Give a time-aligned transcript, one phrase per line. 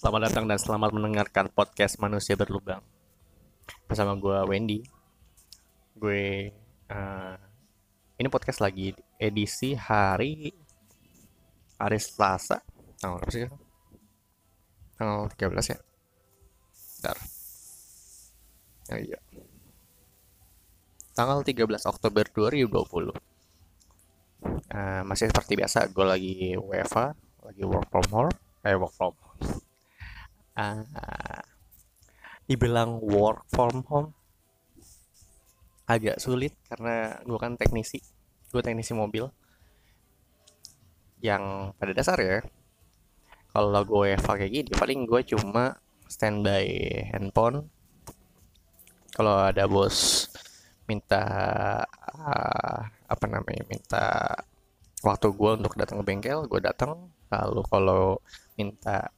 [0.00, 2.80] Selamat datang dan selamat mendengarkan podcast Manusia Berlubang
[3.84, 4.80] bersama gue Wendy.
[5.92, 6.48] Gue
[6.88, 7.36] uh,
[8.16, 10.56] ini podcast lagi edisi hari
[11.76, 12.64] hari Selasa
[12.96, 13.44] tanggal berapa sih?
[14.96, 15.78] Tanggal 13 ya.
[16.96, 17.16] Bentar.
[18.96, 19.20] Oh, iya.
[21.12, 21.60] Tanggal 13
[21.92, 22.72] Oktober 2020.
[24.48, 27.12] Uh, masih seperti biasa, gue lagi WFA,
[27.44, 28.32] lagi work from home,
[28.64, 29.12] eh work from
[30.94, 31.42] uh,
[32.50, 34.10] dibilang work from home
[35.90, 37.98] agak sulit karena gue kan teknisi
[38.50, 39.26] gue teknisi mobil.
[41.20, 42.38] Yang pada dasar ya
[43.50, 45.74] kalau gue pakai gini paling gue cuma
[46.06, 46.66] standby
[47.10, 47.66] handphone.
[49.10, 50.30] Kalau ada bos
[50.86, 51.22] minta
[52.18, 54.06] uh, apa namanya minta
[55.02, 57.10] waktu gue untuk datang ke bengkel gue datang.
[57.30, 58.22] Lalu kalau
[58.54, 59.10] minta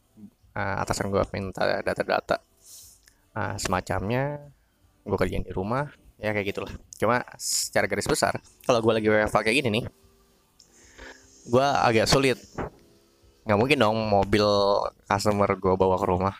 [0.56, 2.40] uh, atasan gue minta data-data.
[3.32, 4.44] Uh, semacamnya
[5.02, 5.88] gue kerjain di rumah
[6.20, 6.72] ya kayak gitulah.
[7.00, 8.36] Cuma secara garis besar
[8.68, 9.84] kalau gue lagi WFH kayak gini nih
[11.48, 12.38] gue agak sulit.
[13.42, 14.46] Nggak mungkin dong mobil
[15.08, 16.34] customer gue bawa ke rumah.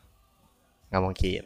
[0.93, 1.45] Nggak mungkin.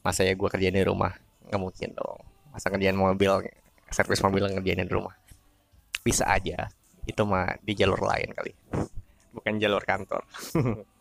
[0.00, 1.12] Masa ya gue kerjain di rumah?
[1.50, 2.18] Nggak mungkin dong.
[2.54, 3.52] Masa kerjaan mobil
[3.92, 5.12] servis mobil ngerjain di rumah?
[6.00, 6.72] Bisa aja.
[7.04, 8.52] Itu mah di jalur lain kali.
[9.32, 10.22] Bukan jalur kantor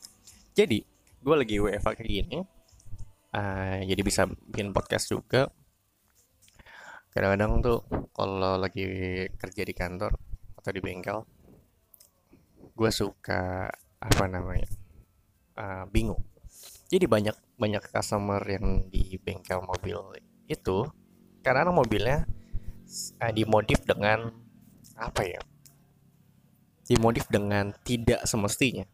[0.58, 0.84] jadi
[1.22, 2.40] gue lagi WFA kayak gini
[3.36, 5.50] uh, jadi bisa bikin podcast juga.
[7.12, 7.80] Kadang-kadang tuh
[8.16, 8.88] kalau lagi
[9.36, 10.16] kerja di kantor
[10.56, 11.20] atau di bengkel
[12.72, 13.68] gue suka
[14.00, 14.68] apa namanya
[15.60, 16.24] uh, bingung.
[16.88, 20.16] Jadi banyak banyak customer yang di bengkel mobil
[20.48, 20.88] itu
[21.44, 22.24] karena mobilnya
[23.20, 24.32] uh, dimodif dengan
[24.96, 25.42] apa ya
[26.88, 28.88] dimodif dengan tidak semestinya.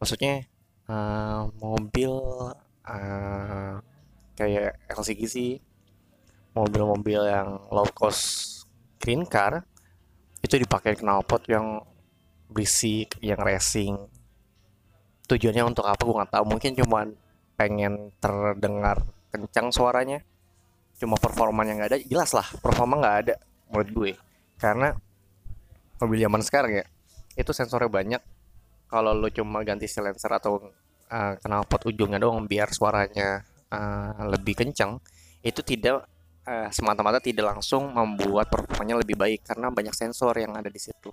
[0.00, 0.48] Maksudnya
[0.88, 2.12] uh, mobil
[2.88, 3.74] uh,
[4.34, 5.60] kayak LCGC
[6.56, 8.64] mobil-mobil yang low cost
[8.98, 9.62] green car
[10.42, 11.82] itu dipakai knalpot yang
[12.48, 13.94] berisik yang racing.
[15.28, 16.00] Tujuannya untuk apa?
[16.00, 16.44] Gue nggak tahu.
[16.48, 17.04] Mungkin cuma
[17.54, 20.24] pengen terdengar kencang suaranya.
[20.96, 22.46] Cuma performanya nggak ada jelas lah.
[22.64, 23.34] Performa nggak ada
[23.68, 24.12] menurut gue.
[24.56, 24.96] Karena
[26.00, 26.86] mobil zaman sekarang ya
[27.38, 28.22] itu sensornya banyak.
[28.88, 30.72] Kalau lo cuma ganti silencer atau
[31.10, 33.42] uh, knalpot ujungnya doang biar suaranya
[33.72, 35.00] uh, lebih kencang
[35.42, 36.04] itu tidak
[36.44, 41.10] uh, semata-mata tidak langsung membuat performanya lebih baik karena banyak sensor yang ada di situ.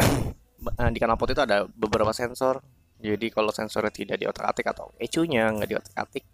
[0.60, 2.60] Di knalpot itu ada beberapa sensor.
[3.00, 6.24] Jadi kalau sensornya tidak di otak-atik atau ECU-nya nggak di otak-atik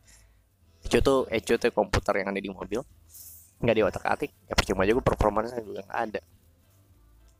[0.87, 2.78] ECU tuh ECU tuh komputer yang ada di mobil
[3.56, 6.21] nggak di otak-atik ya percuma juga performanya juga nggak ada.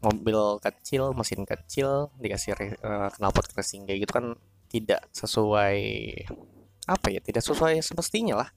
[0.03, 2.51] Mobil kecil mesin kecil dikasih
[2.83, 4.27] uh, knalpot racing kayak gitu kan
[4.69, 5.79] tidak sesuai
[6.87, 8.49] apa ya tidak sesuai semestinya lah.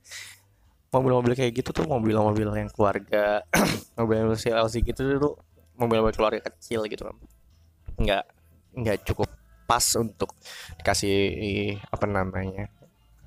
[0.90, 3.46] Mobil-mobil kayak gitu tuh mobil-mobil yang keluarga
[3.98, 5.34] mobil-mobil CLC gitu tuh
[5.78, 7.16] mobil-mobil keluarga kecil gitu kan.
[7.98, 8.24] Nggak
[8.74, 9.30] nggak cukup
[9.70, 10.34] pas untuk
[10.82, 12.66] dikasih apa namanya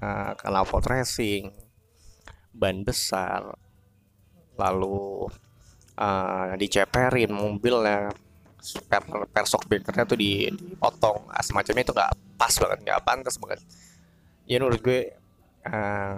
[0.03, 1.55] uh, knalpot racing
[2.51, 3.55] ban besar
[4.59, 5.31] lalu
[5.97, 8.11] uh, diceperin mobilnya
[8.87, 9.67] per persok
[10.07, 11.27] tuh di, dipotong.
[11.27, 13.59] Nah, semacamnya itu nggak pas banget nggak pantas banget.
[14.47, 15.11] Ya menurut gue
[15.67, 16.17] uh,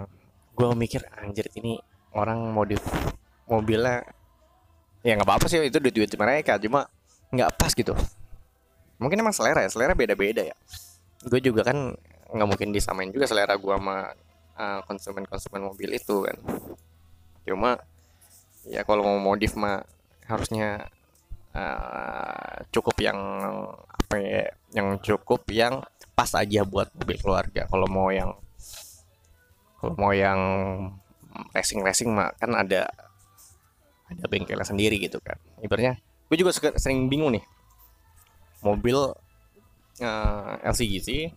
[0.56, 1.78] gue mikir anjir ini
[2.16, 2.80] orang modif
[3.46, 4.02] mobilnya
[5.04, 6.86] ya nggak apa-apa sih itu duit duit mereka cuma
[7.34, 7.94] nggak pas gitu.
[9.02, 10.56] Mungkin emang selera ya selera beda-beda ya.
[11.26, 11.94] Gue juga kan
[12.30, 14.14] nggak mungkin disamain juga selera gue sama
[14.54, 16.36] uh, konsumen-konsumen mobil itu kan.
[17.46, 17.78] Cuma
[18.66, 19.86] ya kalau mau modif mah
[20.26, 20.90] harusnya
[21.56, 23.18] uh, cukup yang
[23.88, 24.44] apa ya
[24.76, 25.80] yang cukup yang
[26.12, 27.64] pas aja buat mobil keluarga.
[27.64, 28.36] Kalau mau yang
[29.80, 30.40] kalau mau yang
[31.56, 32.88] racing racing mah kan ada
[34.06, 35.40] ada bengkelnya sendiri gitu kan.
[35.64, 35.96] Ibaratnya
[36.28, 37.44] gue juga sering bingung nih.
[38.60, 38.96] Mobil
[40.00, 41.32] uh, LCGC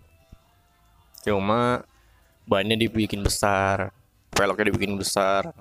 [1.20, 1.84] cuma
[2.48, 3.92] bannya dibikin besar
[4.32, 5.52] velgnya dibikin besar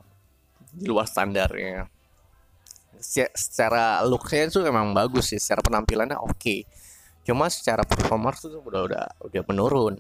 [0.70, 1.90] di luar standar ya
[3.00, 6.36] secara looknya itu memang bagus sih secara penampilannya oke.
[6.38, 6.60] Okay.
[7.28, 9.94] cuma secara performa tuh udah udah udah menurun.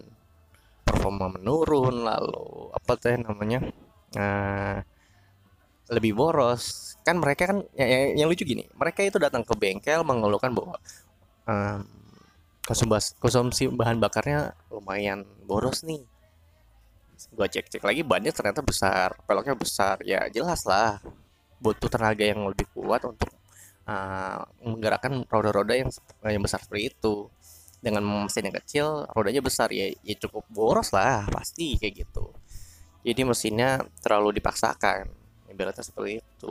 [0.80, 3.60] Performa menurun lalu apa tuh namanya
[4.16, 4.80] nah,
[5.92, 6.96] lebih boros.
[7.04, 10.80] Kan mereka kan yang, yang, yang lucu gini mereka itu datang ke bengkel mengeluhkan bahwa
[11.44, 11.84] um,
[12.64, 16.00] konsumsi konsumsi bahan bakarnya lumayan boros nih.
[17.36, 20.00] Gua cek cek lagi bannya ternyata besar peloknya besar.
[20.00, 20.96] Ya jelas lah
[21.58, 23.30] butuh tenaga yang lebih kuat untuk
[23.88, 25.90] uh, menggerakkan roda-roda yang
[26.24, 27.28] yang besar seperti itu.
[27.78, 29.70] Dengan mesin yang kecil rodanya besar.
[29.70, 32.34] Ya ya cukup boros lah pasti kayak gitu.
[33.06, 35.06] Jadi mesinnya terlalu dipaksakan.
[35.48, 36.50] Ibaratnya seperti itu.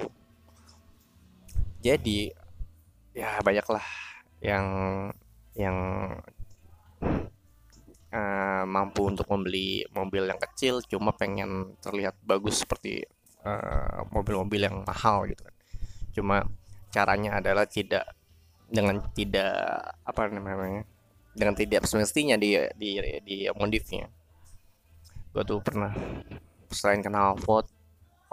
[1.84, 2.32] Jadi
[3.12, 3.84] ya banyaklah
[4.40, 4.66] yang
[5.58, 5.78] yang
[8.14, 10.80] uh, mampu untuk membeli mobil yang kecil.
[10.88, 13.04] Cuma pengen terlihat bagus seperti
[14.12, 15.56] mobil-mobil uh, yang mahal gitu kan.
[16.14, 16.38] Cuma
[16.92, 18.06] caranya adalah tidak
[18.68, 19.56] dengan tidak
[20.04, 20.84] apa namanya
[21.32, 24.10] dengan tidak semestinya di di di modifnya.
[25.32, 25.94] Gue tuh pernah
[26.74, 27.70] selain kenal pot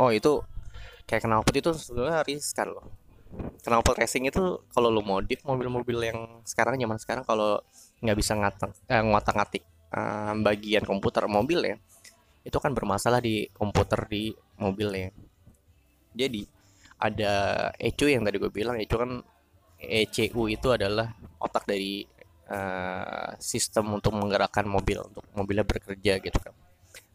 [0.00, 0.42] oh itu
[1.06, 2.86] kayak kenal pot itu sebenarnya riskan loh.
[3.60, 7.58] Kenal pot racing itu kalau lo modif mobil-mobil yang sekarang zaman sekarang kalau
[7.98, 11.76] nggak bisa ngatak eh, ngotak ngatik eh, bagian komputer mobil ya
[12.44, 15.10] itu kan bermasalah di komputer di mobilnya.
[16.14, 16.46] Jadi
[16.98, 17.32] ada
[17.76, 19.12] ECU yang tadi gue bilang ECU kan
[19.82, 21.12] ECU itu adalah
[21.42, 22.06] otak dari
[22.48, 26.54] uh, sistem untuk menggerakkan mobil untuk mobilnya bekerja gitu kan.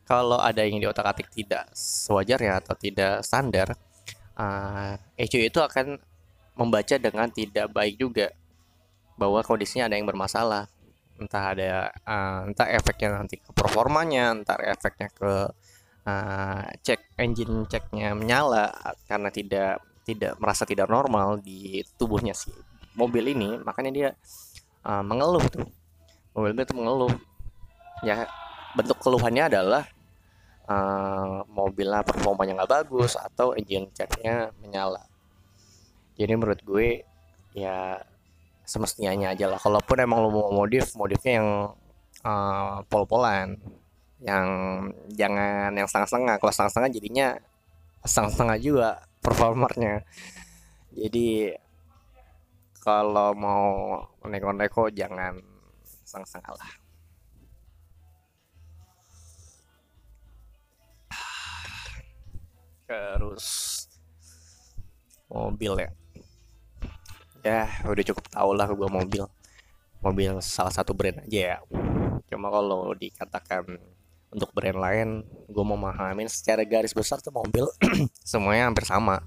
[0.06, 3.78] Kalau ada yang di otak atik tidak sewajarnya atau tidak standar
[4.38, 6.02] uh, eh, ECU itu akan
[6.58, 8.34] membaca dengan tidak baik juga
[9.16, 10.66] bahwa kondisinya ada yang bermasalah.
[11.20, 15.52] Entah ada uh, entah efeknya nanti ke performanya entah efeknya ke
[16.06, 18.72] uh, cek engine ceknya menyala
[19.10, 22.50] karena tidak tidak merasa tidak normal di tubuhnya si
[22.98, 24.10] mobil ini makanya dia
[24.84, 25.68] uh, mengeluh tuh.
[26.34, 27.14] Mobil itu mengeluh.
[28.06, 28.28] Ya
[28.74, 29.84] bentuk keluhannya adalah
[30.70, 35.04] uh, mobilnya performanya nggak bagus atau engine checknya menyala.
[36.20, 37.04] Jadi menurut gue
[37.56, 38.00] ya
[38.64, 39.60] semestinya aja lah.
[39.60, 41.50] Kalaupun emang lo mau modif modifnya yang
[42.24, 43.58] uh, pol-polan
[44.20, 44.48] yang
[45.16, 46.36] jangan yang setengah-setengah.
[46.40, 47.28] Kalau setengah-setengah jadinya
[48.04, 48.90] setengah-setengah juga
[49.24, 50.04] performernya.
[50.96, 51.56] Jadi
[52.80, 53.68] kalau mau
[54.28, 55.40] neko-neko jangan
[56.04, 56.72] sang-sang lah.
[62.90, 63.48] Terus
[65.30, 65.90] mobil ya.
[67.46, 69.24] Ya udah cukup tau lah gue mobil.
[70.02, 71.58] Mobil salah satu brand aja ya.
[72.28, 73.78] Cuma kalau dikatakan
[74.30, 75.08] untuk brand lain
[75.50, 77.66] gue mau memahamin secara garis besar tuh mobil
[78.32, 79.22] semuanya hampir sama.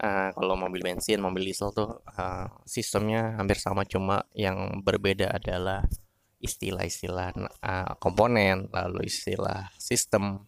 [0.00, 5.84] Uh, kalau mobil bensin mobil diesel tuh uh, sistemnya hampir sama cuma yang berbeda adalah
[6.40, 10.40] istilah-istilah uh, komponen lalu istilah sistem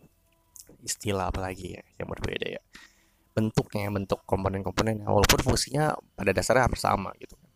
[0.80, 2.62] istilah apalagi ya yang berbeda ya.
[3.32, 7.52] Bentuknya bentuk komponen-komponen walaupun fungsinya pada dasarnya hampir sama gitu kan.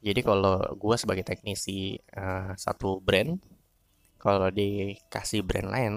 [0.00, 3.36] Jadi kalau gue sebagai teknisi uh, satu brand
[4.20, 5.94] kalau dikasih brand lain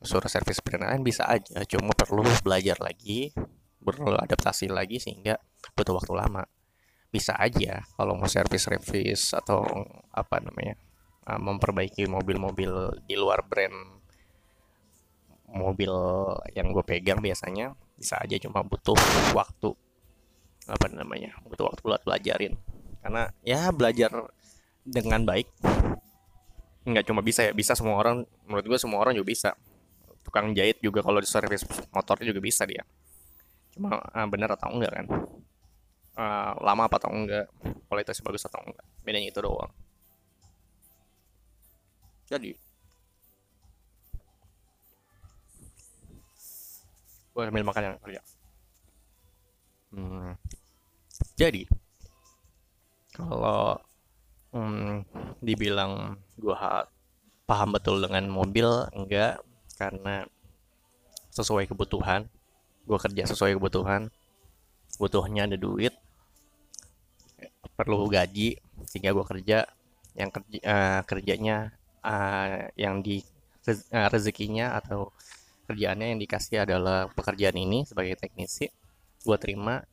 [0.00, 1.62] suruh servis brand lain bisa aja.
[1.68, 3.30] Cuma perlu belajar lagi
[3.80, 5.40] perlu adaptasi lagi sehingga
[5.72, 6.44] butuh waktu lama.
[7.10, 9.64] Bisa aja kalau mau servis servis atau
[10.14, 10.78] apa namanya
[11.26, 13.98] uh, memperbaiki mobil-mobil di luar brand
[15.50, 15.90] mobil
[16.54, 18.38] yang gue pegang biasanya bisa aja.
[18.38, 18.96] Cuma butuh
[19.34, 19.74] waktu
[20.70, 22.54] apa namanya butuh waktu buat belajarin.
[23.00, 24.12] Karena ya belajar
[24.86, 25.48] dengan baik
[26.86, 29.50] nggak cuma bisa ya bisa semua orang menurut gue semua orang juga bisa.
[30.20, 32.84] Tukang jahit juga kalau di servis motornya juga bisa dia.
[33.72, 35.06] Cuma uh, benar atau enggak kan?
[36.20, 37.48] Uh, lama apa atau enggak?
[37.88, 38.84] Kualitasnya bagus atau enggak?
[39.00, 39.72] Bedanya itu doang.
[42.28, 42.52] Jadi.
[47.30, 48.20] Gue sambil makan yang kerja
[49.94, 50.38] hmm,
[51.34, 51.66] jadi
[53.14, 53.76] kalau
[54.54, 55.04] hmm,
[55.42, 56.56] dibilang gue
[57.44, 58.66] paham betul dengan mobil
[58.96, 59.44] enggak.
[59.76, 60.24] Karena
[61.30, 62.26] sesuai kebutuhan
[62.90, 64.10] gue kerja sesuai kebutuhan.
[64.98, 65.94] Butuhnya ada duit
[67.78, 69.58] perlu gaji sehingga gue kerja.
[70.18, 71.56] Yang kerja uh, kerjanya
[72.02, 73.22] uh, yang di
[73.70, 75.14] uh, rezekinya atau
[75.70, 78.66] kerjaannya yang dikasih adalah pekerjaan ini sebagai teknisi.
[79.22, 79.86] Gue terima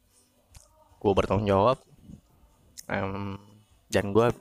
[0.98, 1.77] gue bertanggung jawab.
[2.89, 3.38] Um,
[3.94, 4.32] dan gue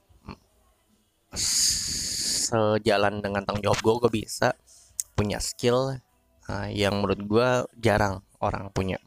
[1.37, 4.57] sejalan dengan tanggung jawab gue gue bisa
[5.17, 5.97] punya skill
[6.49, 7.49] uh, yang menurut gue
[7.81, 9.01] jarang orang punya.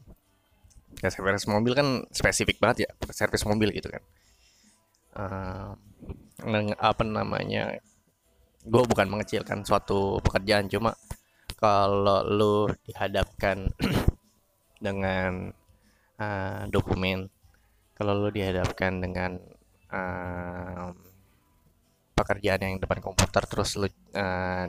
[1.00, 4.02] Ya servis mobil kan spesifik banget ya servis mobil gitu kan.
[5.10, 5.70] Uh,
[6.78, 7.76] apa namanya
[8.64, 10.92] gue bukan mengecilkan suatu pekerjaan cuma
[11.60, 12.56] kalau lu
[12.88, 13.68] dihadapkan
[14.84, 15.52] dengan
[16.20, 17.28] uh, dokumen
[17.96, 19.36] kalau lu dihadapkan dengan
[19.92, 20.92] uh,
[22.20, 24.64] pekerjaan yang depan komputer terus lu uh,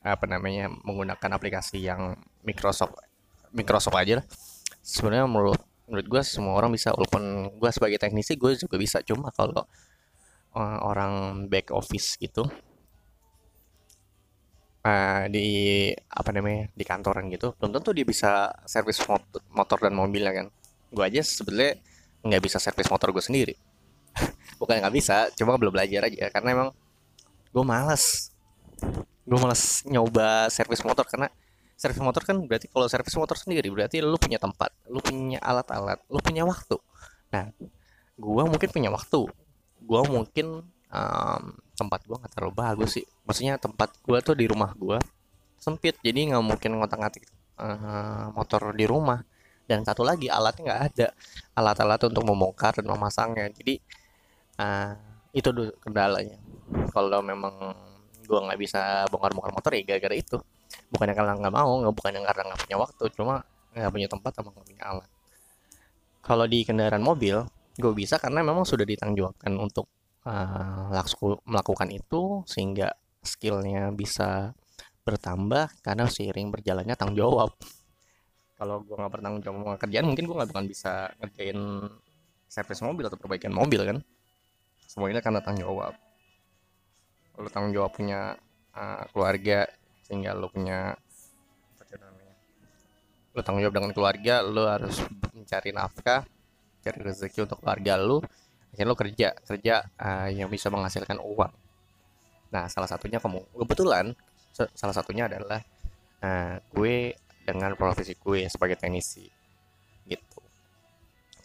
[0.00, 2.98] apa namanya menggunakan aplikasi yang Microsoft
[3.54, 4.26] Microsoft aja lah.
[4.82, 8.98] Sebenarnya menurut menurut gue semua orang bisa walaupun gue sebagai teknisi gue juga bisa.
[9.04, 9.62] Cuma kalau
[10.56, 12.48] uh, orang back office gitu
[14.82, 15.46] uh, di
[15.94, 18.98] apa namanya di kantoran gitu belum tentu dia bisa servis
[19.52, 20.46] motor, dan mobil ya kan.
[20.90, 21.78] Gue aja sebetulnya
[22.24, 23.54] nggak bisa servis motor gue sendiri
[24.60, 26.68] bukan nggak bisa cuma belum belajar aja karena emang
[27.50, 28.30] gue males.
[29.26, 31.28] Gue males nyoba servis motor karena
[31.80, 35.98] servis motor kan berarti kalau servis motor sendiri berarti lu punya tempat lu punya alat-alat
[36.12, 36.76] lu punya waktu.
[37.32, 37.48] Nah
[38.20, 39.24] gue mungkin punya waktu.
[39.80, 40.60] Gue mungkin
[40.92, 43.06] um, tempat gue nggak terlalu bagus sih.
[43.24, 45.00] Maksudnya tempat gue tuh di rumah gue
[45.60, 47.24] sempit jadi nggak mungkin ngotak-ngatik
[47.56, 49.24] uh, motor di rumah.
[49.64, 51.08] Dan satu lagi alatnya nggak ada.
[51.54, 53.48] Alat-alat untuk membongkar dan memasangnya.
[53.54, 53.78] Jadi
[54.60, 54.92] uh,
[55.32, 56.36] itu dulu kendalanya.
[56.92, 57.74] Kalau memang
[58.20, 60.36] gue nggak bisa bongkar-bongkar motor ya gara-gara itu.
[60.92, 63.34] Bukannya karena nggak mau nggak bukannya karena nggak punya waktu cuma
[63.74, 65.10] nggak punya tempat sama nggak punya alat.
[66.20, 67.36] Kalau di kendaraan mobil
[67.80, 69.88] gue bisa karena memang sudah ditanggungjawabkan untuk
[70.28, 70.92] uh,
[71.48, 72.92] melakukan itu sehingga
[73.24, 74.52] skillnya bisa
[75.00, 77.50] bertambah karena seiring berjalannya tanggung jawab.
[78.60, 81.58] Kalau gue nggak bertanggung jawab kerjaan mungkin gue nggak bakal bisa ngerjain
[82.50, 83.98] servis mobil atau perbaikan mobil kan
[84.90, 85.94] semuanya karena tanggung jawab.
[87.38, 88.34] Kalau tanggung jawab punya
[88.74, 89.70] uh, keluarga
[90.02, 90.98] sehingga lo punya
[93.30, 94.98] lo tanggung jawab dengan keluarga lo harus
[95.30, 96.26] mencari nafkah
[96.82, 98.18] cari rezeki untuk keluarga lo
[98.74, 101.54] akhirnya lo kerja kerja uh, yang bisa menghasilkan uang.
[102.50, 104.10] Nah salah satunya kamu kebetulan
[104.50, 105.62] salah satunya adalah
[106.26, 107.14] uh, gue
[107.46, 109.30] dengan profesi gue sebagai teknisi
[110.10, 110.42] gitu.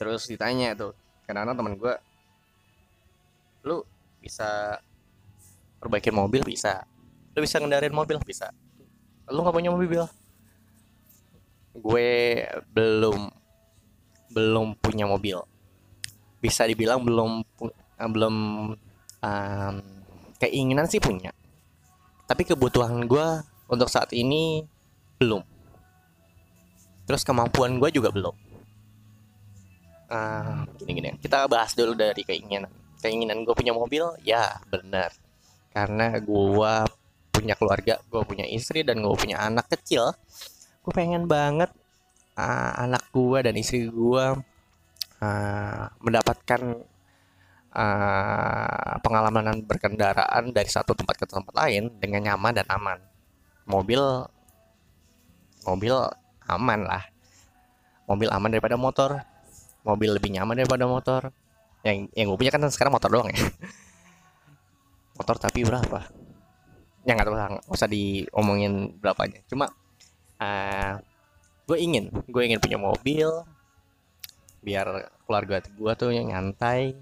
[0.01, 0.97] Terus ditanya tuh
[1.29, 1.93] karena teman gue
[3.65, 3.81] lu
[4.21, 4.77] bisa
[5.81, 6.85] perbaikin mobil bisa.
[7.33, 8.53] Lu bisa ngendarain mobil bisa.
[9.27, 10.05] Lu nggak punya mobil
[11.75, 12.09] gue
[12.71, 13.27] belum
[14.31, 15.43] belum punya mobil.
[16.39, 18.35] Bisa dibilang belum uh, belum
[19.19, 19.75] um,
[20.39, 21.35] keinginan sih punya.
[22.25, 23.27] Tapi kebutuhan gue
[23.67, 24.63] untuk saat ini
[25.19, 25.43] belum.
[27.05, 28.35] Terus kemampuan gue juga belum.
[30.05, 32.69] Uh, gini gini kita bahas dulu dari keinginan
[33.05, 35.13] keinginan gue punya mobil ya benar.
[35.69, 36.73] Karena gue
[37.35, 40.15] punya keluarga gue punya istri dan gue punya anak kecil
[40.81, 41.67] gue pengen banget
[42.39, 44.25] uh, anak gue dan istri gue
[45.19, 46.61] uh, mendapatkan
[47.75, 52.99] uh, pengalaman berkendaraan dari satu tempat ke tempat lain dengan nyaman dan aman.
[53.67, 53.99] Mobil
[55.65, 55.95] mobil
[56.45, 57.03] aman lah.
[58.05, 59.25] Mobil aman daripada motor.
[59.81, 61.29] Mobil lebih nyaman daripada motor
[61.85, 63.37] yang yang gue punya kan sekarang motor doang ya.
[65.15, 66.01] Motor tapi berapa?
[67.05, 69.69] Ya nggak tahu nggak usah diomongin berapanya cuma
[70.41, 70.97] uh,
[71.69, 73.29] gue ingin gue ingin punya mobil
[74.65, 76.97] biar keluarga gue tuh yang nyantai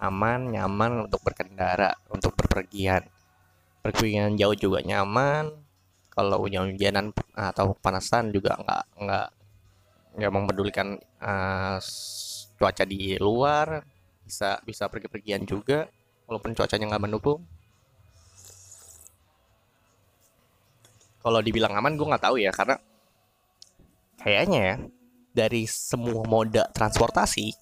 [0.00, 3.04] aman nyaman untuk berkendara untuk berpergian.
[3.84, 5.52] Pergian jauh juga nyaman
[6.10, 9.28] kalau hujan-hujanan atau panasan juga nggak nggak
[10.18, 11.78] nggak mempedulikan uh,
[12.58, 13.97] cuaca di luar
[14.28, 15.88] bisa bisa pergi-pergian juga
[16.28, 17.40] walaupun cuacanya nggak mendukung.
[21.24, 22.76] Kalau dibilang aman gue nggak tahu ya karena
[24.20, 24.76] kayaknya ya
[25.32, 27.56] dari semua moda transportasi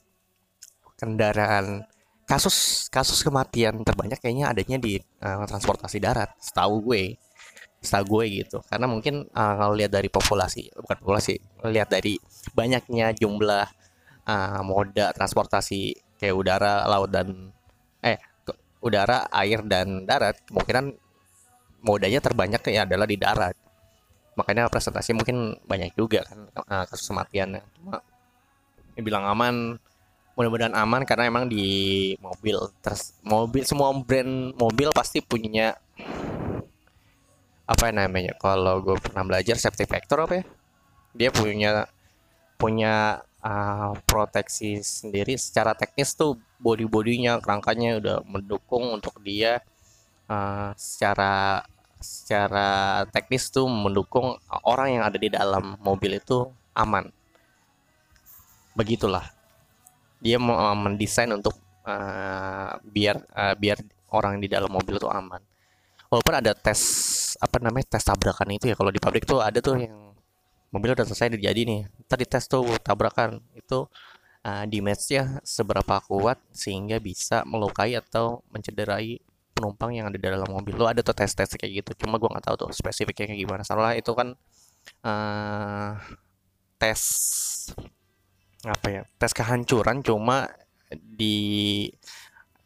[0.98, 1.86] kendaraan
[2.26, 7.14] kasus kasus kematian terbanyak kayaknya adanya di uh, transportasi darat setahu gue
[7.84, 8.58] setahu gue gitu.
[8.66, 11.38] Karena mungkin uh, kalau lihat dari populasi bukan populasi
[11.70, 12.18] lihat dari
[12.50, 13.66] banyaknya jumlah
[14.26, 17.52] uh, moda transportasi kayak udara laut dan
[18.04, 18.18] eh
[18.84, 20.94] udara, air dan darat, kemungkinan
[21.82, 23.56] modanya terbanyak ya adalah di darat.
[24.36, 27.62] Makanya presentasi mungkin banyak juga kan uh, kasus kematiannya.
[27.80, 27.98] Cuma
[29.00, 29.80] bilang aman,
[30.36, 31.66] mudah-mudahan aman karena emang di
[32.20, 35.72] mobil terus mobil semua brand mobil pasti punya
[37.66, 40.44] apa namanya kalau gue pernah belajar safety factor apa ya
[41.16, 41.88] dia punya
[42.60, 49.62] punya uh, proteksi sendiri secara teknis tuh body bodinya kerangkanya udah mendukung untuk dia.
[50.26, 51.62] Uh, secara
[52.02, 54.34] secara teknis tuh mendukung
[54.66, 57.06] orang yang ada di dalam mobil itu aman.
[58.74, 59.30] Begitulah.
[60.18, 61.54] Dia mau uh, mendesain untuk
[61.86, 63.78] uh, biar uh, biar
[64.10, 65.40] orang di dalam mobil itu aman.
[66.10, 66.80] Walaupun ada tes
[67.38, 70.15] apa namanya tes tabrakan itu ya kalau di pabrik tuh ada tuh yang
[70.76, 71.88] mobil udah selesai jadi nih.
[72.04, 73.40] Tadi tes tuh tabrakan.
[73.56, 73.88] Itu
[74.44, 79.18] uh, damage-nya seberapa kuat sehingga bisa melukai atau mencederai
[79.56, 80.76] penumpang yang ada di dalam mobil.
[80.76, 83.62] Lo ada tuh tes tes kayak gitu cuma gue nggak tahu tuh spesifiknya kayak gimana.
[83.64, 84.36] Soalnya itu kan
[85.02, 85.90] uh,
[86.76, 87.00] tes
[88.66, 90.50] apa ya tes kehancuran cuma
[90.92, 91.88] di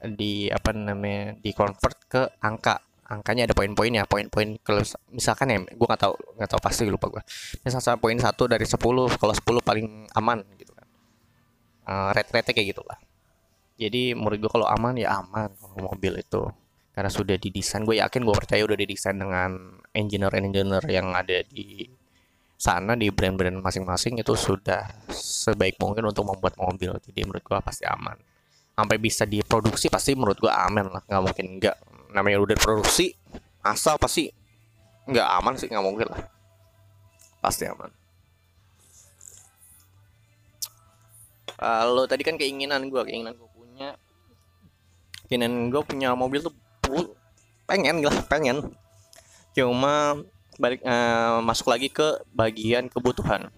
[0.00, 5.86] di apa namanya di convert ke angka angkanya ada poin-poinnya poin-poin kalau misalkan ya gue
[5.90, 7.22] nggak tahu nggak tahu pasti lupa gue
[7.66, 8.78] misalnya poin satu dari 10
[9.18, 10.86] kalau 10 paling aman gitu kan.
[11.90, 12.98] Uh, rate-rate kayak gitulah.
[13.80, 16.42] Jadi menurut gue kalau aman ya aman kalau mobil itu.
[16.94, 21.88] Karena sudah didesain gue yakin gue percaya udah didesain dengan engineer-engineer yang ada di
[22.60, 26.92] sana di brand-brand masing-masing itu sudah sebaik mungkin untuk membuat mobil.
[27.00, 28.20] Jadi menurut gue pasti aman.
[28.76, 31.76] Sampai bisa diproduksi pasti menurut gue aman lah nggak mungkin nggak
[32.12, 33.14] namanya udah produksi
[33.64, 34.30] asal pasti
[35.10, 36.22] nggak aman sih nggak mungkin lah
[37.40, 37.90] pasti aman
[41.60, 43.92] Kalau tadi kan keinginan gue, keinginan gue punya,
[45.28, 46.56] keinginan gue punya mobil tuh
[47.68, 48.72] pengen lah, pengen.
[49.52, 50.16] Cuma
[50.56, 53.52] balik uh, masuk lagi ke bagian kebutuhan.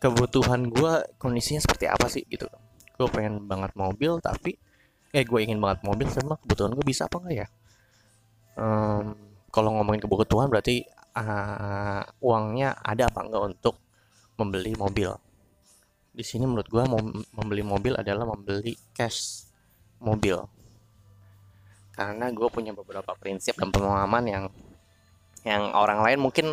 [0.00, 2.48] Kebutuhan gue kondisinya seperti apa sih gitu?
[2.96, 4.56] Gue pengen banget mobil tapi
[5.10, 7.48] eh gue ingin banget mobil sama kebutuhan gue bisa apa enggak ya?
[8.54, 9.14] Um,
[9.50, 10.86] kalau ngomongin kebutuhan berarti
[11.18, 13.74] uh, uangnya ada apa enggak untuk
[14.38, 15.10] membeli mobil?
[16.14, 16.84] Di sini menurut gue
[17.34, 19.46] membeli mobil adalah membeli cash
[19.98, 20.38] mobil.
[21.94, 24.44] Karena gue punya beberapa prinsip dan pemahaman yang
[25.42, 26.46] yang orang lain mungkin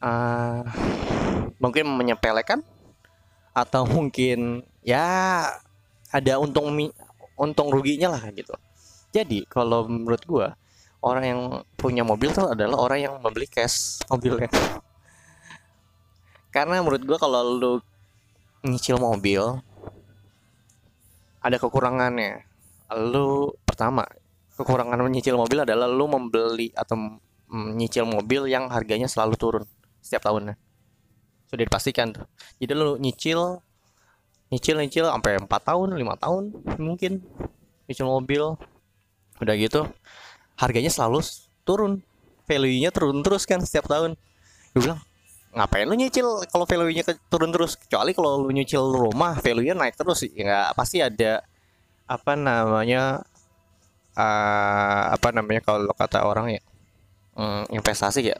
[0.00, 0.60] uh,
[1.60, 2.64] mungkin menyepelekan
[3.56, 5.04] atau mungkin ya
[6.12, 6.72] ada untung
[7.36, 8.52] untung ruginya lah gitu.
[9.12, 10.46] Jadi kalau menurut gue
[11.04, 11.40] orang yang
[11.78, 14.50] punya mobil tuh adalah orang yang membeli cash mobilnya.
[16.50, 17.72] Karena menurut gue kalau lu
[18.64, 19.40] nyicil mobil
[21.44, 22.42] ada kekurangannya.
[22.96, 24.02] Lu pertama
[24.56, 29.64] kekurangan menyicil mobil adalah lu membeli atau menyicil mobil yang harganya selalu turun
[30.00, 30.58] setiap tahunnya.
[31.46, 32.26] Sudah dipastikan tuh.
[32.58, 33.62] Jadi lu nyicil
[34.52, 37.22] nyicil nyicil sampai 4 tahun lima tahun mungkin.
[37.90, 38.54] Nyicil mobil.
[39.42, 39.86] Udah gitu
[40.56, 41.22] harganya selalu
[41.62, 42.02] turun.
[42.46, 44.14] Value-nya turun terus kan setiap tahun.
[44.72, 45.02] Gue bilang
[45.56, 47.74] ngapain lu nyicil kalau value-nya turun terus?
[47.74, 50.22] Kecuali kalau lu nyicil rumah value-nya naik terus.
[50.32, 51.42] Ya pasti ada
[52.06, 53.26] apa namanya
[54.14, 56.62] uh, apa namanya kalau kata orang ya
[57.34, 58.38] um, investasi ya.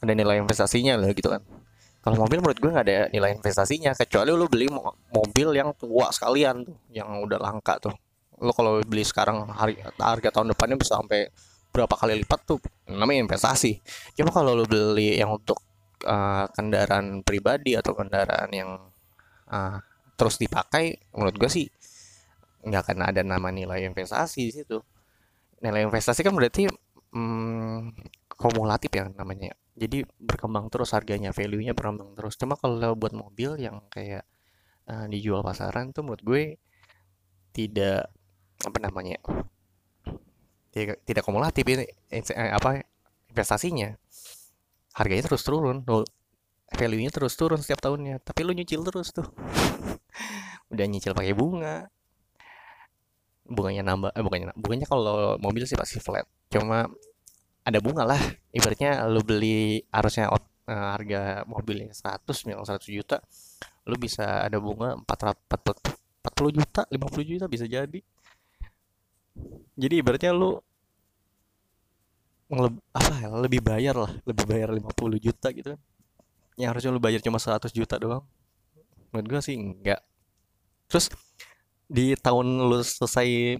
[0.00, 1.44] Ada nilai investasinya loh gitu kan
[2.04, 4.68] kalau mobil menurut gue nggak ada nilai investasinya kecuali lu beli
[5.08, 7.96] mobil yang tua sekalian tuh yang udah langka tuh.
[8.44, 11.32] Lu kalau beli sekarang harga, harga tahun depannya bisa sampai
[11.72, 12.60] berapa kali lipat tuh
[12.92, 13.80] namanya investasi.
[14.20, 15.64] Cuma kalau lu beli yang untuk
[16.04, 18.70] uh, kendaraan pribadi atau kendaraan yang
[19.48, 19.80] uh,
[20.20, 21.72] terus dipakai menurut gue sih
[22.68, 24.76] nggak akan ada nama nilai investasi di situ.
[25.64, 26.68] Nilai investasi kan berarti
[27.16, 27.96] hmm,
[28.28, 32.38] kumulatif ya namanya jadi berkembang terus harganya value-nya berkembang terus.
[32.38, 34.22] Cuma kalau buat mobil yang kayak
[34.86, 36.42] uh, dijual pasaran tuh menurut gue
[37.54, 38.10] tidak
[38.62, 39.18] apa namanya
[40.74, 42.86] tidak tidak kumulatif ini eh, apa
[43.30, 43.94] investasinya.
[44.94, 45.82] Harganya terus turun
[46.74, 48.22] value-nya terus turun setiap tahunnya.
[48.22, 49.26] Tapi lu nyicil terus tuh.
[50.72, 51.90] Udah nyicil pakai bunga.
[53.46, 56.26] Bunganya nambah eh bunganya bunganya kalau mobil sih pasti flat.
[56.50, 56.90] Cuma
[57.64, 58.20] ada bunga lah.
[58.52, 63.18] Ibaratnya lu beli harusnya uh, harga mobilnya 100 misal 100 juta
[63.84, 68.00] lu bisa ada bunga 440 juta 50 juta bisa jadi.
[69.74, 70.60] Jadi ibaratnya lu
[72.94, 75.80] apa ya lebih bayar lah lebih bayar 50 juta gitu kan.
[76.54, 78.24] Yang harusnya lu bayar cuma 100 juta doang.
[79.10, 80.00] Menurut gua sih enggak.
[80.88, 81.10] Terus
[81.90, 83.58] di tahun lu selesai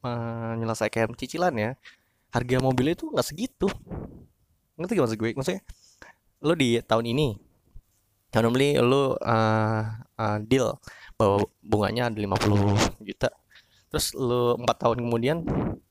[0.00, 1.70] menyelesaikan cicilan ya
[2.36, 3.66] harga mobilnya itu nggak segitu.
[4.76, 5.30] Ngerti gak maksud gue?
[5.32, 5.62] Maksudnya
[6.44, 7.28] lo di tahun ini
[8.28, 9.82] tahun beli lo uh,
[10.20, 10.76] uh, deal
[11.16, 13.32] bahwa bunganya ada 50 juta.
[13.88, 15.40] Terus lo empat tahun kemudian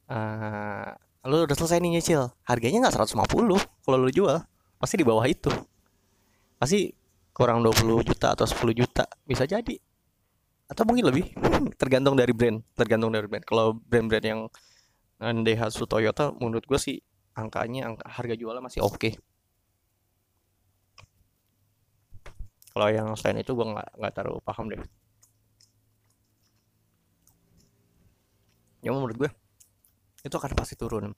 [0.06, 0.90] uh,
[1.26, 2.30] lo udah selesai nih nyicil.
[2.46, 3.26] Harganya nggak 150
[3.82, 4.38] kalau lo jual.
[4.78, 5.50] Pasti di bawah itu.
[6.62, 6.94] Pasti
[7.34, 9.10] kurang 20 juta atau 10 juta.
[9.26, 9.82] Bisa jadi.
[10.70, 11.34] Atau mungkin lebih.
[11.82, 12.62] Tergantung dari brand.
[12.78, 13.42] Tergantung dari brand.
[13.42, 14.42] Kalau brand-brand yang
[15.26, 17.02] Daihatsu Toyota menurut gue sih
[17.34, 19.00] angkanya angka harga jualnya masih oke.
[19.02, 19.14] Okay.
[22.76, 24.84] kalau yang selain itu gue nggak nggak terlalu paham deh.
[28.84, 29.30] Ya menurut gue
[30.28, 31.16] itu akan pasti turun.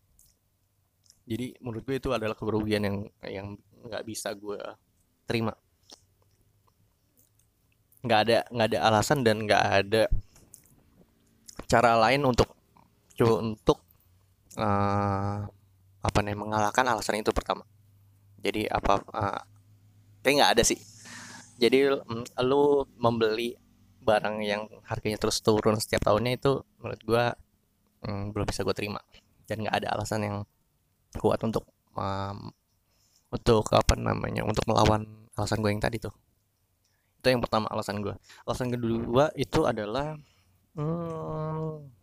[1.26, 3.48] Jadi menurut gue itu adalah kerugian yang yang
[3.89, 4.62] nggak bisa gue
[5.26, 5.58] terima.
[8.06, 10.04] Nggak ada nggak ada alasan dan nggak ada
[11.65, 12.54] cara lain untuk
[13.17, 13.82] untuk
[14.58, 15.46] uh,
[16.02, 17.63] apa nih mengalahkan alasan itu pertama.
[18.41, 19.41] Jadi apa uh,
[20.22, 20.80] kayak nggak ada sih.
[21.58, 23.58] Jadi um, lu membeli
[24.02, 27.26] barang yang harganya terus turun setiap tahunnya itu menurut gue
[28.08, 29.02] hmm, belum bisa gue terima.
[29.48, 30.38] Dan nggak ada alasan yang
[31.17, 31.65] kuat untuk
[31.98, 32.52] um,
[33.34, 36.13] untuk apa namanya untuk melawan alasan gue yang tadi tuh.
[37.17, 38.13] Itu yang pertama alasan gue
[38.46, 40.15] alasan kedua itu adalah
[40.78, 41.97] hmm,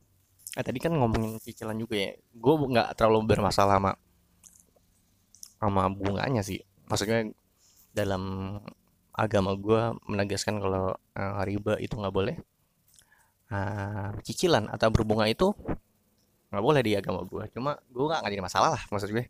[0.55, 2.11] eh tadi kan ngomongin cicilan juga ya.
[2.35, 3.93] Gue nggak terlalu bermasalah sama
[5.59, 6.63] sama bunganya sih.
[6.87, 7.31] Maksudnya
[7.95, 8.23] dalam
[9.15, 12.37] agama gue menegaskan kalau uh, riba itu nggak boleh
[13.55, 15.55] uh, cicilan atau berbunga itu
[16.51, 19.27] nggak boleh di agama gue cuma gue nggak jadi masalah lah maksud gue.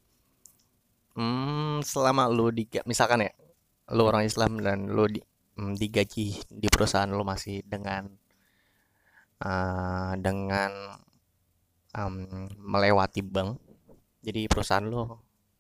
[1.15, 3.33] Hmm, selama lu di misalkan ya
[3.93, 5.21] lu orang Islam dan lu di,
[5.61, 8.09] um, digaji di perusahaan lu masih dengan
[9.45, 10.97] uh, dengan
[11.95, 12.15] um,
[12.59, 13.59] melewati bank.
[14.25, 15.07] Jadi perusahaan lu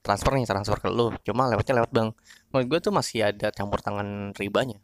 [0.05, 1.14] transfer nih transfer ke lu.
[1.25, 2.09] Cuma lewatnya lewat bank.
[2.51, 4.79] Menurut gue tuh masih ada campur tangan ribanya.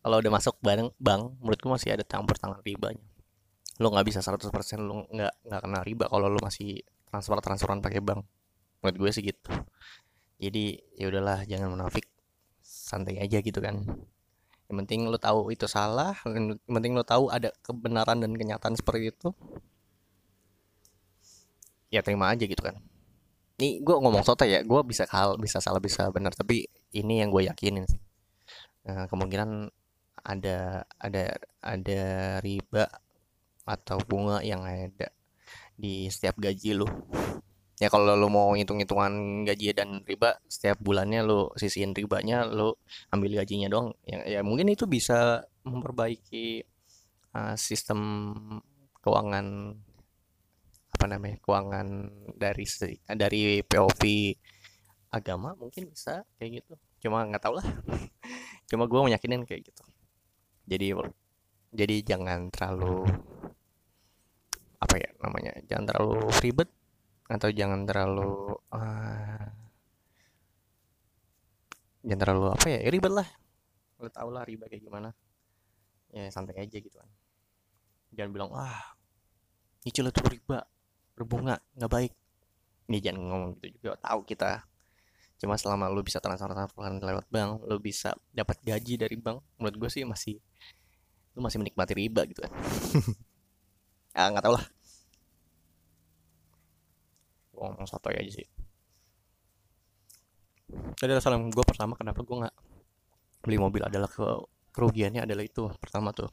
[0.00, 3.04] Kalau udah masuk bareng bank menurut gue masih ada campur tangan ribanya.
[3.80, 4.48] Lo nggak bisa 100%
[4.80, 8.24] lo nggak nggak kena riba kalau lo masih transfer transferan pakai bank.
[8.80, 9.52] Menurut gue sih gitu.
[10.40, 12.08] Jadi ya udahlah jangan munafik.
[12.60, 13.82] Santai aja gitu kan
[14.70, 19.10] yang penting lo tahu itu salah yang penting lo tahu ada kebenaran dan kenyataan seperti
[19.10, 19.34] itu.
[21.90, 22.78] Ya terima aja gitu kan.
[23.58, 27.34] Ini gue ngomong soto ya gue bisa hal bisa salah bisa benar tapi ini yang
[27.34, 27.98] gue yakinin sih.
[28.86, 29.68] Nah, kemungkinan
[30.22, 31.24] ada ada
[31.58, 32.02] ada
[32.40, 32.86] riba
[33.66, 35.10] atau bunga yang ada
[35.74, 36.86] di setiap gaji lo
[37.80, 42.76] ya kalau lo mau hitung-hitungan gaji dan riba setiap bulannya lo sisihin ribanya lo
[43.08, 43.96] ambil gajinya doang.
[44.04, 46.60] Ya, ya mungkin itu bisa memperbaiki
[47.32, 48.00] uh, sistem
[49.00, 49.72] keuangan
[50.92, 51.88] apa namanya keuangan
[52.36, 52.68] dari
[53.16, 54.02] dari POV
[55.08, 56.74] agama mungkin bisa kayak gitu.
[57.08, 57.64] Cuma nggak tau lah.
[58.68, 59.82] Cuma gue meyakinin kayak gitu.
[60.68, 60.92] Jadi
[61.72, 63.08] jadi jangan terlalu
[64.80, 66.68] apa ya namanya jangan terlalu ribet
[67.30, 69.46] atau jangan terlalu uh,
[72.02, 73.28] jangan terlalu apa ya, ya ribet lah.
[74.02, 75.14] Lo tau lah ribet kayak gimana.
[76.10, 77.06] Ya santai aja gitu kan.
[78.18, 78.98] Jangan bilang ah
[79.86, 80.66] nyicil itu riba
[81.14, 82.12] berbunga nggak baik.
[82.90, 84.66] Ini jangan ngomong gitu juga tahu kita.
[85.38, 89.86] Cuma selama lu bisa transfer transferan lewat bank lu bisa dapat gaji dari bank menurut
[89.86, 90.42] gue sih masih
[91.38, 92.50] lu masih menikmati riba gitu kan.
[94.10, 94.66] Ah nggak tau lah
[97.60, 98.48] ngomong satu aja sih.
[100.70, 102.56] Jadi alasan gue pertama kenapa gue nggak
[103.42, 103.82] beli mobil?
[103.82, 104.26] Adalah ke
[104.70, 106.30] kerugiannya adalah itu pertama tuh.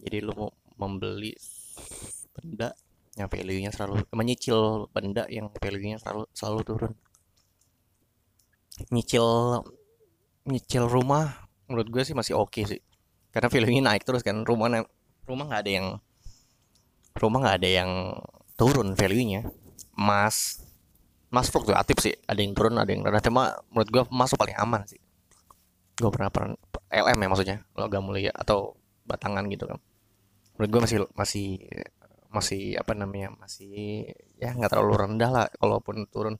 [0.00, 1.36] Jadi lu mau membeli
[2.34, 2.74] benda
[3.14, 6.92] yang value-nya selalu menyicil benda yang value-nya selalu selalu turun.
[8.90, 9.26] Nyicil
[10.50, 12.80] nyicil rumah menurut gue sih masih oke okay sih.
[13.30, 14.82] Karena value-nya naik terus kan rumah
[15.28, 15.88] rumah nggak ada yang
[17.14, 17.90] rumah nggak ada yang
[18.58, 19.46] turun value-nya.
[19.94, 20.63] Emas
[21.34, 22.14] emas fluktuatif sih.
[22.30, 25.02] Ada yang turun ada yang rendah cuma menurut gue emas paling aman sih.
[25.98, 26.54] Gue pernah pernah
[26.94, 27.58] LM ya maksudnya.
[27.74, 29.82] Logam mulia atau batangan gitu kan.
[30.54, 31.46] Menurut gue masih masih
[32.30, 34.06] masih apa namanya masih
[34.38, 36.38] ya nggak terlalu rendah lah kalaupun turun.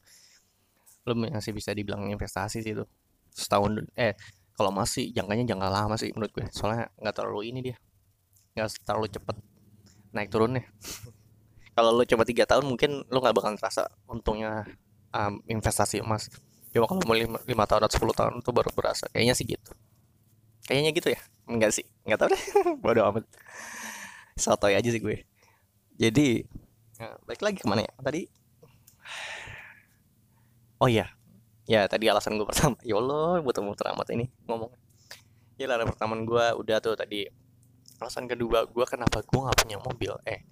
[1.02, 2.86] Lo masih bisa dibilang investasi sih itu.
[3.34, 4.14] Setahun eh
[4.54, 7.76] kalau masih jangkanya jangka lama sih menurut gue soalnya nggak terlalu ini dia.
[8.54, 9.36] Nggak terlalu cepet
[10.14, 10.62] naik turunnya.
[11.74, 14.62] Kalau lo coba tiga tahun mungkin lo nggak bakal terasa untungnya
[15.14, 16.26] um, investasi emas.
[16.74, 19.06] Cuma kalau mau lima, lima tahun atau sepuluh tahun itu baru berasa.
[19.14, 19.70] Kayaknya sih gitu.
[20.66, 21.20] Kayaknya gitu ya?
[21.46, 21.86] Enggak sih.
[22.02, 22.42] Nggak tahu deh.
[22.82, 23.24] Bodo amat.
[24.34, 25.22] Sotoy aja sih gue.
[25.94, 26.42] Jadi
[26.98, 27.92] ya, balik lagi ke mana ya?
[28.02, 28.26] Tadi?
[30.82, 31.14] Oh iya.
[31.64, 32.74] Ya tadi alasan gue pertama.
[32.82, 34.74] Ya Allah buat muter amat ini ngomong
[35.54, 37.30] ya alasan pertama gue udah tuh tadi.
[38.02, 40.12] Alasan kedua gue kenapa gue nggak punya mobil.
[40.26, 40.42] Eh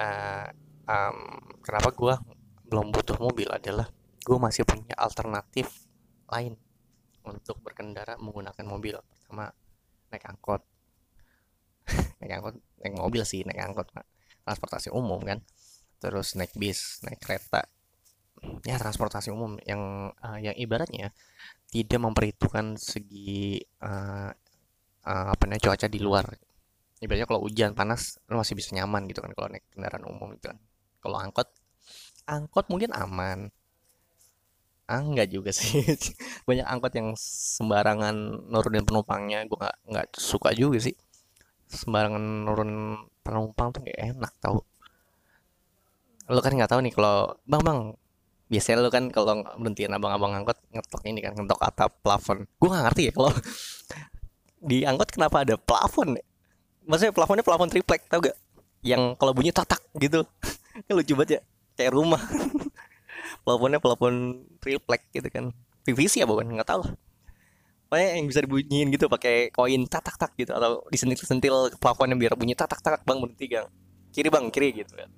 [0.00, 0.48] uh,
[0.88, 1.18] um,
[1.60, 2.14] kenapa gue
[2.74, 3.86] belum butuh mobil adalah
[4.26, 5.86] gue masih punya alternatif
[6.26, 6.58] lain
[7.22, 8.98] untuk berkendara menggunakan mobil.
[8.98, 9.46] Pertama
[10.10, 10.66] naik angkot.
[12.18, 13.94] Naik angkot naik mobil sih naik angkot
[14.42, 15.38] transportasi umum kan.
[16.02, 17.62] Terus naik bis naik kereta.
[18.66, 21.14] Ya transportasi umum yang uh, yang ibaratnya
[21.70, 24.34] tidak memperhitungkan segi uh,
[25.06, 26.26] uh, apa namanya cuaca di luar.
[26.98, 30.50] Ibaratnya kalau hujan panas lo masih bisa nyaman gitu kan kalau naik kendaraan umum gitu
[30.50, 30.58] kan.
[30.98, 31.54] Kalau angkot
[32.24, 33.52] angkot mungkin aman.
[34.84, 35.80] Ah enggak juga sih.
[36.48, 38.14] Banyak angkot yang sembarangan
[38.52, 39.44] nurunin penumpangnya.
[39.48, 40.92] Gue nggak nggak suka juga sih.
[41.68, 44.60] Sembarangan nurun penumpang tuh kayak enak tau.
[46.28, 47.80] Lo kan nggak tahu nih kalau bang bang
[48.44, 52.44] biasanya lo kan kalau berhentiin abang-abang angkot ngetok ini kan ngetok atap plafon.
[52.60, 53.32] Gue nggak ngerti ya kalau
[54.68, 56.24] di angkot kenapa ada plafon ya?
[56.84, 58.36] maksudnya plafonnya plafon triplek tau gak
[58.84, 60.28] yang kalau bunyi tatak gitu.
[60.84, 62.22] Kan lucu banget ya kayak rumah.
[63.44, 65.52] Plafonnya plafon triplek gitu kan.
[65.84, 66.48] PVC ya bukan?
[66.48, 66.94] Nggak tahu lah.
[67.88, 72.32] Pokoknya yang bisa dibunyiin gitu pakai koin tatak tak gitu atau disentil-sentil ke plafonnya biar
[72.34, 73.68] bunyi tatak tak bang berhenti gang.
[74.10, 75.10] Kiri bang kiri gitu kan.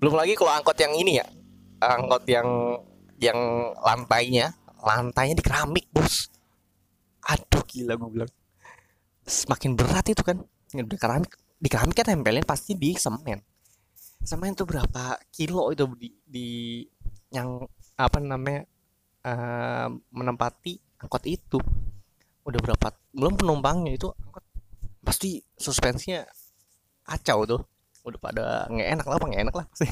[0.00, 1.26] Belum lagi kalau angkot yang ini ya.
[1.84, 2.48] Angkot yang
[3.20, 3.38] yang
[3.78, 6.32] lantainya lantainya di keramik bos.
[7.28, 8.30] Aduh gila gue bilang.
[9.28, 10.40] Semakin berat itu kan.
[10.72, 11.30] Di keramik
[11.60, 13.38] di keramik kan tempelin pasti di semen
[14.22, 16.48] semen itu berapa kilo itu di, di
[17.34, 17.66] yang
[17.98, 18.62] apa namanya
[19.26, 21.58] uh, menempati angkot itu.
[22.44, 24.44] Udah berapa belum penumpangnya itu angkot
[25.02, 26.22] pasti suspensinya
[27.08, 27.62] acau tuh.
[28.04, 29.90] Udah pada nggak enak lah apa nggak enak lah sih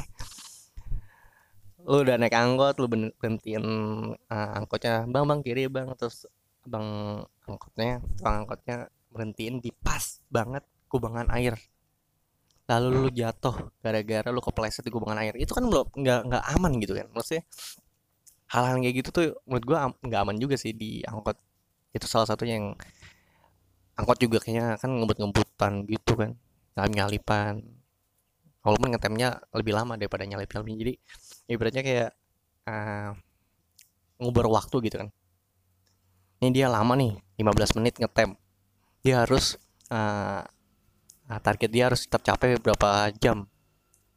[1.83, 2.87] lu udah naik angkot lu
[3.19, 3.65] berhentiin
[4.31, 6.31] uh, angkotnya bang bang kiri bang terus
[6.63, 8.77] bang angkotnya bang angkotnya
[9.11, 11.59] berhentiin di pas banget kubangan air
[12.73, 13.55] lalu lu jatuh
[13.85, 17.07] gara-gara lu kepleset di kubangan air itu kan belum nggak nggak aman gitu kan.
[17.13, 17.45] Maksudnya
[18.53, 21.37] hal-hal kayak gitu tuh menurut gua nggak aman juga sih di angkot.
[21.93, 22.69] Itu salah satunya yang
[24.01, 26.31] angkot juga kayaknya kan ngebut-ngebutan gitu kan
[26.77, 27.61] nyalip-nyalipan.
[28.63, 30.95] Walaupun ngetemnya lebih lama daripada nyalip-nyalipin jadi
[31.51, 32.11] ibaratnya kayak
[32.71, 33.11] uh,
[34.23, 35.09] ngubur waktu gitu kan.
[36.43, 38.39] Ini dia lama nih 15 menit ngetem.
[39.03, 39.59] Dia harus
[39.91, 40.47] uh,
[41.39, 43.47] target dia harus tetap capek berapa jam.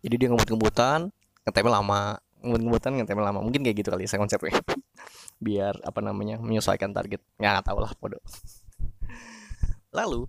[0.01, 1.13] Jadi dia ngebut-ngebutan
[1.45, 2.01] ngetemnya lama.
[2.41, 3.39] Ngebut-ngebutan ngetemnya lama.
[3.45, 4.57] Mungkin kayak gitu kali saya konsepnya
[5.45, 7.21] biar apa namanya menyesuaikan target.
[7.37, 8.21] Ya nggak tahu lah bodoh.
[9.95, 10.27] Lalu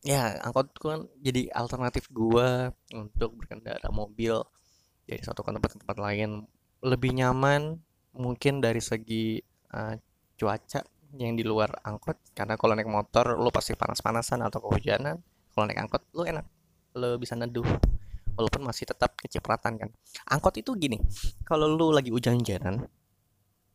[0.00, 4.40] ya angkot kan jadi alternatif gua untuk berkendara mobil
[5.04, 6.48] dari satu tempat ke tempat lain.
[6.80, 7.76] Lebih nyaman
[8.16, 9.38] mungkin dari segi
[9.76, 9.94] uh,
[10.40, 10.80] cuaca
[11.18, 12.16] yang di luar angkot.
[12.32, 15.20] Karena kalau naik motor lo pasti panas-panasan atau kehujanan
[15.60, 16.46] kalau naik angkot lo enak.
[16.96, 17.68] Lo bisa neduh
[18.34, 19.92] walaupun masih tetap kecipratan kan.
[20.32, 20.96] Angkot itu gini
[21.44, 22.88] kalau lo lagi hujan-hujanan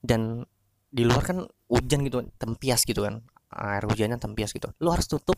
[0.02, 0.41] dan
[0.89, 3.21] di luar kan hujan gitu tempias gitu kan
[3.52, 5.36] air hujannya tempias gitu lo harus tutup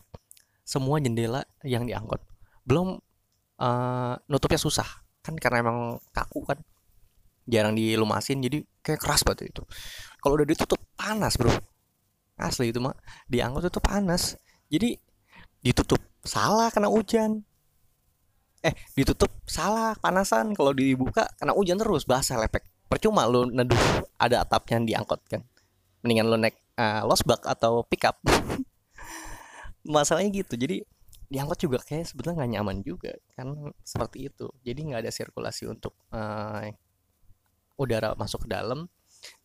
[0.62, 2.22] semua jendela yang diangkut
[2.62, 3.00] belum
[3.58, 4.86] uh, nutupnya susah
[5.28, 6.58] kan karena emang kaku kan.
[7.48, 9.62] Jarang dilumasin jadi kayak keras banget itu.
[10.20, 11.52] Kalau udah ditutup panas bro.
[12.38, 12.96] Asli itu mah
[13.28, 14.36] diangkut itu panas.
[14.72, 14.96] Jadi
[15.60, 17.42] ditutup salah kena hujan.
[18.60, 20.52] Eh ditutup salah panasan.
[20.52, 22.62] Kalau dibuka kena hujan terus basah lepek.
[22.88, 23.76] Percuma lu neduh
[24.20, 25.42] ada atapnya diangkut kan.
[26.04, 28.20] Mendingan lu naik uh, losbak atau pickup
[29.88, 30.86] masalahnya gitu jadi
[31.28, 34.46] diangkut juga kayak sebetulnya nggak nyaman juga kan seperti itu.
[34.62, 36.64] Jadi nggak ada sirkulasi untuk uh,
[37.80, 38.88] udara masuk ke dalam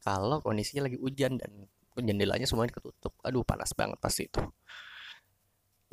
[0.04, 1.67] kalau kondisinya lagi hujan dan
[2.00, 3.15] jendelanya semuanya ketutup.
[3.24, 4.41] Aduh panas banget pasti itu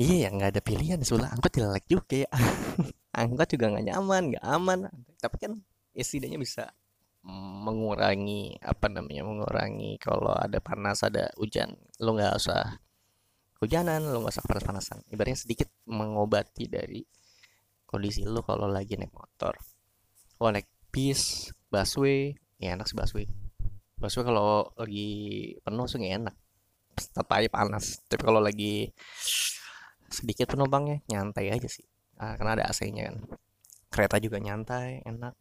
[0.01, 2.31] iya ya nggak ada pilihan sebelah angkot jelek juga ya.
[3.21, 4.79] Angkot juga nggak nyaman nggak aman.
[5.21, 5.53] Tapi kan
[5.93, 6.73] ya setidaknya bisa
[7.61, 11.77] mengurangi apa namanya mengurangi kalau ada panas ada hujan.
[12.01, 12.81] Lo nggak usah
[13.61, 15.05] hujanan lo nggak usah panas-panasan.
[15.13, 17.05] Ibaratnya sedikit mengobati dari
[17.85, 19.53] kondisi lo kalau lagi naik motor.
[20.41, 23.29] Kalau naik bis busway ya enak sih busway.
[24.01, 25.09] Busway kalau lagi
[25.61, 26.33] penuh sih enak.
[26.97, 28.01] Tetap aja panas.
[28.09, 28.89] Tapi kalau lagi
[30.11, 31.87] sedikit penumpangnya nyantai aja sih.
[32.21, 33.17] Ah, karena ada AC-nya kan.
[33.89, 35.35] Kereta juga nyantai enak.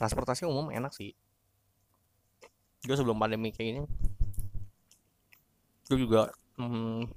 [0.00, 1.12] Transportasi umum enak sih.
[2.82, 3.82] Gue sebelum pandemi kayak gini
[5.88, 6.28] gue juga
[6.60, 7.08] hmm,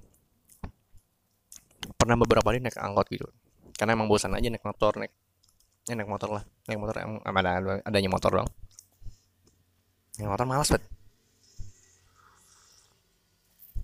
[2.00, 3.28] pernah beberapa kali naik angkot gitu.
[3.76, 5.12] Karena emang bosan aja naik motor naik
[5.91, 6.43] ya naik motor lah.
[6.71, 8.50] Naik motor emang ada adanya motor dong
[10.21, 10.84] naik motor malas banget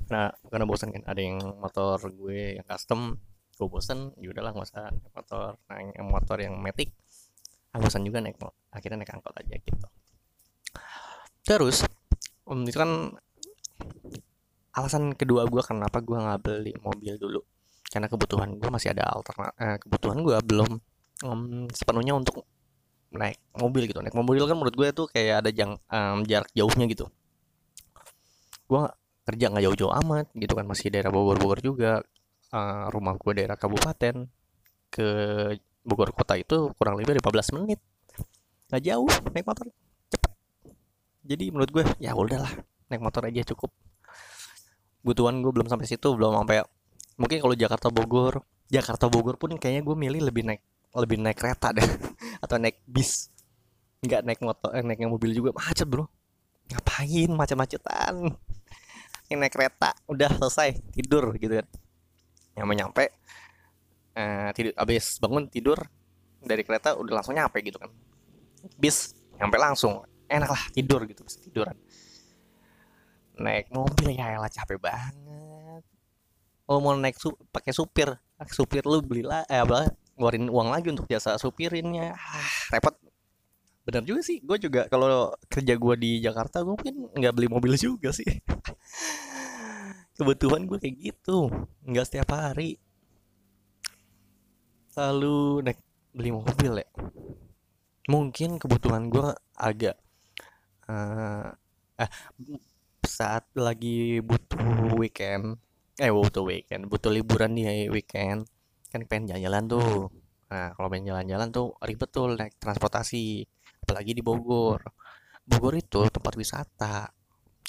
[0.08, 3.20] nah karena bosan kan ada yang motor gue yang custom
[3.58, 5.50] gue bosan ya udahlah nggak usah naik motor.
[5.68, 6.94] Naik motor yang metik
[7.74, 8.38] ah, bosan juga naik
[8.70, 9.88] akhirnya naik angkot aja gitu.
[11.42, 11.84] Terus
[12.46, 13.18] um, itu kan
[14.78, 17.42] alasan kedua gue kenapa gue nggak beli mobil dulu.
[17.90, 20.72] Karena kebutuhan gue masih ada alternat eh, kebutuhan gue belum
[21.26, 22.46] um, sepenuhnya untuk
[23.10, 24.06] naik mobil gitu.
[24.06, 27.10] Naik mobil kan menurut gue tuh kayak ada jang, um, jarak jauhnya gitu.
[28.70, 28.86] Gue
[29.28, 30.64] kerja nggak jauh-jauh amat gitu kan.
[30.64, 32.00] Masih daerah Bogor-Bogor juga.
[32.48, 34.32] Uh, rumah gue daerah kabupaten.
[34.88, 35.08] Ke
[35.84, 37.84] Bogor kota itu kurang lebih 15 menit.
[38.72, 39.68] Nggak jauh naik motor.
[40.08, 40.32] Cepet.
[41.28, 42.52] Jadi menurut gue ya udahlah
[42.88, 43.76] naik motor aja cukup.
[45.04, 46.64] Kebutuhan gue belum sampai situ belum sampai
[47.16, 50.60] mungkin kalau Jakarta Bogor Jakarta Bogor pun kayaknya gue milih lebih naik
[50.96, 51.84] lebih naik kereta deh.
[52.44, 53.28] Atau naik bis.
[54.04, 55.52] Nggak naik motor eh, naik mobil juga.
[55.52, 56.08] Macet bro.
[56.68, 58.36] Ngapain macet-macetan
[59.28, 61.68] yang naik kereta udah selesai tidur gitu kan.
[62.56, 63.06] Yang nyampe
[64.16, 65.80] eh, tidur abis bangun tidur
[66.42, 67.92] dari kereta udah langsung nyampe gitu kan.
[68.80, 71.76] Bis nyampe langsung enak lah tidur gitu bisa tiduran.
[73.38, 75.84] Naik mobil ya elah capek banget.
[76.68, 78.12] Oh mau naik su pakai supir
[78.52, 82.18] supir lu beli lah eh apa ngeluarin uang lagi untuk jasa supirinnya.
[82.18, 82.98] Ah, repot
[83.88, 87.80] bener juga sih gue juga kalau kerja gue di Jakarta gue mungkin nggak beli mobil
[87.80, 88.28] juga sih.
[90.20, 91.48] Kebutuhan gue kayak gitu
[91.88, 92.76] nggak setiap hari.
[94.92, 95.80] Selalu naik
[96.12, 96.90] beli mobil ya.
[98.12, 99.96] Mungkin kebutuhan gue agak
[100.92, 101.48] uh,
[101.96, 102.12] eh
[103.08, 105.64] saat lagi butuh weekend
[105.96, 108.52] eh butuh weekend butuh liburan di weekend
[108.92, 110.12] kan pengen jalan-jalan tuh.
[110.52, 113.48] Nah kalau pengen jalan-jalan tuh ribet tuh naik transportasi
[113.88, 114.84] apalagi di Bogor.
[115.48, 117.08] Bogor itu tempat wisata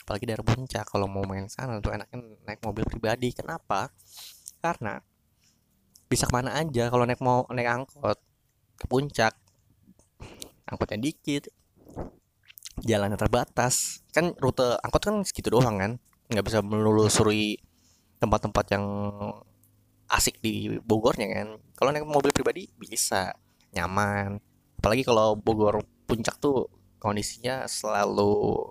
[0.02, 0.82] apalagi daerah puncak.
[0.90, 3.30] Kalau mau main sana tuh enaknya naik mobil pribadi.
[3.30, 3.86] Kenapa?
[4.58, 4.98] Karena
[6.10, 8.18] bisa ke mana aja kalau naik mau naik angkot.
[8.74, 9.38] Ke puncak
[10.66, 11.46] angkotnya dikit
[12.82, 14.02] jalannya terbatas.
[14.10, 15.92] Kan rute angkot kan segitu doang kan?
[16.32, 17.60] Nggak bisa menelusuri
[18.18, 18.84] tempat-tempat yang
[20.08, 21.48] asik di Bogornya kan?
[21.78, 23.36] Kalau naik mobil pribadi bisa
[23.76, 24.40] nyaman.
[24.80, 28.64] Apalagi kalau Bogor puncak tuh kondisinya selalu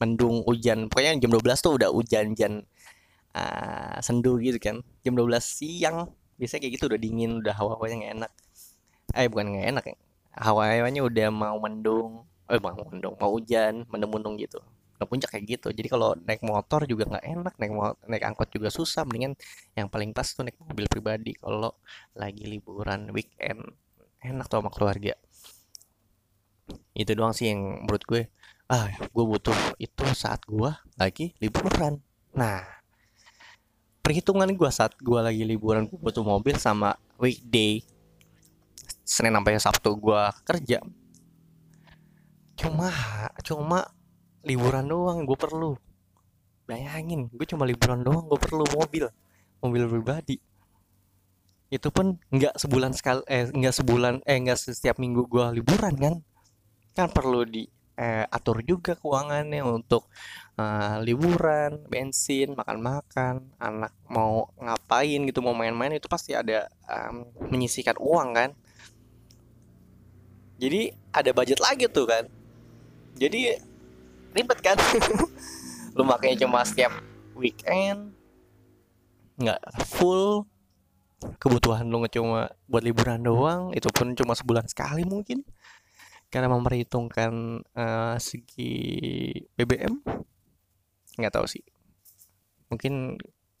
[0.00, 0.88] mendung hujan.
[0.88, 2.64] Pokoknya jam 12 tuh udah hujan-hujan
[3.36, 4.80] uh, sendu gitu kan.
[5.04, 8.32] Jam 12 siang biasanya kayak gitu udah dingin udah hawa-hawanya nggak enak.
[9.12, 9.96] Eh bukan nggak enak ya.
[10.38, 14.62] Hawanya udah mau mendung eh mau mendung mau hujan mendung-mendung gitu.
[14.98, 15.68] Ke puncak kayak gitu.
[15.70, 17.72] Jadi kalau naik motor juga nggak enak naik
[18.06, 19.02] naik angkot juga susah.
[19.04, 19.34] Mendingan
[19.74, 21.34] yang paling pas tuh naik mobil pribadi.
[21.36, 21.74] Kalau
[22.14, 23.62] lagi liburan weekend
[24.22, 25.14] enak tuh sama keluarga
[26.98, 28.22] itu doang sih yang menurut gue.
[28.68, 32.02] Ah gue butuh itu saat gue lagi liburan.
[32.36, 32.60] Nah
[34.04, 37.84] perhitungan gue saat gue lagi liburan gue butuh mobil sama weekday
[39.04, 40.84] Senin sampai Sabtu gue kerja.
[42.58, 42.92] Cuma
[43.40, 43.88] cuma
[44.44, 45.76] liburan doang gue perlu.
[46.68, 49.08] Bayangin gue cuma liburan doang gue perlu mobil
[49.64, 50.36] mobil pribadi.
[51.68, 56.14] Itu pun nggak sebulan sekali eh nggak sebulan eh nggak setiap minggu gue liburan kan
[56.98, 57.62] kan perlu di
[57.98, 60.06] eh, atur juga keuangannya untuk
[60.54, 67.98] uh, liburan bensin makan-makan anak mau ngapain gitu mau main-main itu pasti ada um, menyisikan
[67.98, 68.50] uang kan.
[70.58, 72.26] Jadi ada budget lagi tuh kan.
[73.18, 73.54] Jadi
[74.34, 74.78] ribet kan.
[75.98, 76.94] Lu makanya cuma setiap
[77.34, 78.14] weekend
[79.38, 80.46] nggak full.
[81.18, 85.42] Kebutuhan lu cuma buat liburan doang itu pun cuma sebulan sekali mungkin
[86.28, 88.72] karena memperhitungkan uh, segi
[89.56, 90.00] BBM
[91.18, 91.64] nggak tahu sih.
[92.68, 93.16] Mungkin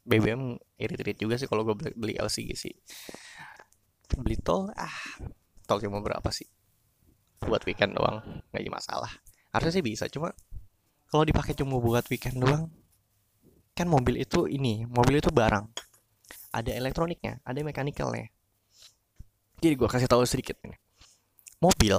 [0.08, 2.74] BBM irit-irit juga sih kalau gue beli, LCG sih.
[4.16, 4.96] Beli tol ah
[5.64, 6.48] tol cuma berapa sih?
[7.44, 8.20] Buat weekend doang
[8.52, 9.10] nggak jadi masalah.
[9.52, 10.32] Harusnya sih bisa cuma
[11.08, 12.68] kalau dipakai cuma buat weekend doang
[13.72, 15.66] kan mobil itu ini mobil itu barang.
[16.52, 18.32] Ada elektroniknya ada mekanikalnya
[19.58, 20.78] jadi gue kasih tahu sedikit ini.
[21.58, 21.94] Mobil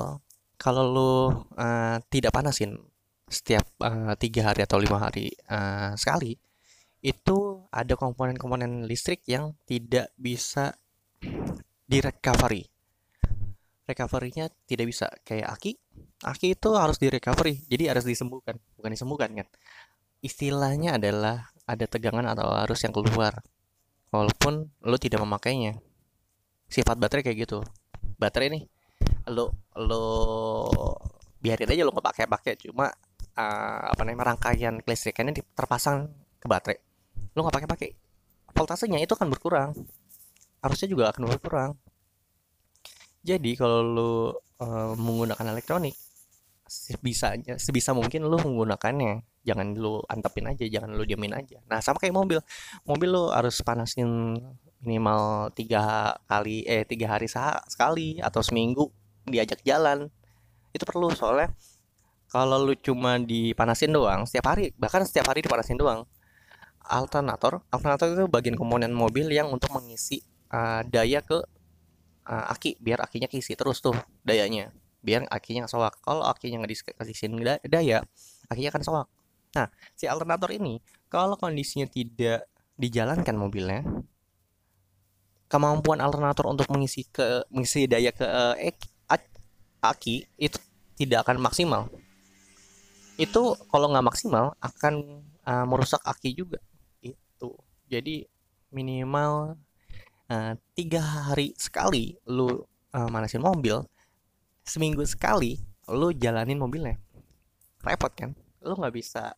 [0.59, 1.11] kalau lo
[1.55, 2.75] uh, tidak panasin
[3.31, 6.35] setiap uh, tiga hari atau lima hari uh, sekali
[6.99, 10.75] itu ada komponen-komponen listrik yang tidak bisa
[11.87, 12.67] direcovery.
[13.87, 15.07] Recovery-nya tidak bisa.
[15.23, 15.71] Kayak aki
[16.19, 19.47] aki itu harus di recovery jadi harus disembuhkan bukan disembuhkan kan?
[20.19, 23.39] Istilahnya adalah ada tegangan atau arus yang keluar
[24.11, 25.79] walaupun lo tidak memakainya.
[26.67, 27.63] Sifat baterai kayak gitu.
[28.19, 28.63] Baterai nih
[29.29, 30.03] lo lo
[31.39, 32.53] biarin aja lo nggak pakai pakai.
[32.59, 32.89] Cuma
[33.37, 36.09] uh, apa namanya rangkaian kelistrikannya terpasang
[36.41, 36.79] ke baterai.
[37.37, 37.89] Lo nggak pakai pakai
[38.53, 39.71] voltasenya itu akan berkurang.
[40.59, 41.71] Arusnya juga akan berkurang.
[43.23, 44.11] Jadi kalau lu
[44.59, 45.95] uh, menggunakan elektronik
[46.69, 49.23] sebisanya sebisa mungkin lu menggunakannya.
[49.39, 51.63] Jangan lu antepin aja jangan lu diamin aja.
[51.71, 52.39] Nah sama kayak mobil.
[52.83, 54.35] Mobil lu harus panasin
[54.79, 57.27] minimal tiga kali eh tiga hari
[57.67, 58.87] sekali atau seminggu
[59.33, 60.09] diajak jalan.
[60.73, 61.53] Itu perlu soalnya
[62.29, 66.05] kalau lu cuma dipanasin doang setiap hari bahkan setiap hari dipanasin doang.
[66.85, 70.21] Alternator alternator itu bagian komponen mobil yang untuk mengisi
[70.53, 71.37] uh, daya ke
[72.29, 74.69] uh, aki biar akinya keisi terus tuh dayanya.
[75.01, 76.01] Biar akinya soak.
[76.05, 78.05] Kalau akinya nggak dikasihin daya
[78.45, 79.07] akinya akan soak.
[79.57, 79.67] Nah
[79.97, 82.45] si alternator ini kalau kondisinya tidak
[82.77, 83.81] dijalankan mobilnya
[85.49, 88.53] kemampuan alternator untuk mengisi ke mengisi daya ke uh,
[89.79, 90.59] aki itu
[90.99, 91.87] tidak akan maksimal.
[93.19, 96.59] Itu kalau nggak maksimal akan uh, merusak aki juga.
[97.89, 98.21] Jadi
[98.69, 99.57] minimal
[100.29, 102.61] uh, tiga hari sekali lu
[102.93, 103.81] uh, manasin mobil
[104.61, 105.57] seminggu sekali
[105.89, 107.01] lu jalanin mobilnya.
[107.81, 108.37] Repot kan?
[108.61, 109.33] Lu nggak bisa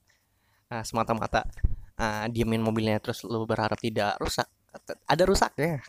[0.68, 1.48] uh, semata-mata
[1.96, 4.50] uh, diemin mobilnya terus lu berharap tidak rusak.
[5.08, 5.80] Ada rusaknya.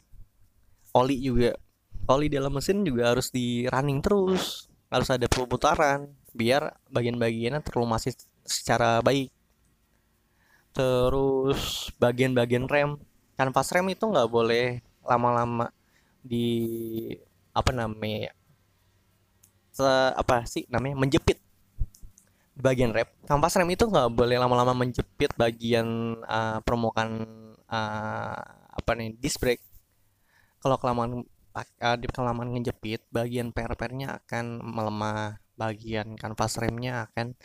[0.95, 1.59] Oli juga
[2.09, 4.67] oli dalam mesin juga harus di running terus.
[4.93, 8.13] Harus ada pemutaran biar bagian-bagiannya terlumasi
[8.45, 9.31] secara baik.
[10.73, 12.97] Terus bagian-bagian rem.
[13.37, 15.69] Kanvas rem itu nggak boleh lama-lama
[16.23, 16.47] di
[17.53, 18.31] apa namanya
[19.73, 19.85] se
[20.15, 21.41] apa sih namanya menjepit
[22.57, 23.09] bagian rem.
[23.25, 27.25] Kanvas rem itu nggak boleh lama-lama menjepit bagian uh, permukaan
[27.69, 28.41] uh,
[28.73, 29.65] apa nih disc brake.
[30.63, 31.27] Kalau kelamaan
[31.57, 37.37] uh, di kelamaan ngejepit bagian per-pernya akan melemah bagian kanvas remnya akan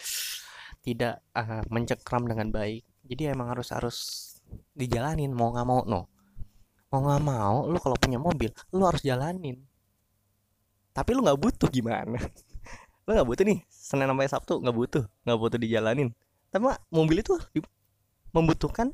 [0.82, 2.88] tidak uh, mencekram dengan baik.
[3.08, 3.98] Jadi emang harus harus
[4.72, 6.08] dijalanin mau nggak mau no.
[6.88, 9.60] Mau nggak mau lu kalau punya mobil lu harus jalanin.
[10.96, 12.18] Tapi lu nggak butuh gimana?
[13.08, 16.12] Lu nggak butuh nih senin sampai sabtu nggak butuh nggak butuh dijalanin.
[16.52, 17.40] Tapi mobil itu
[18.36, 18.92] membutuhkan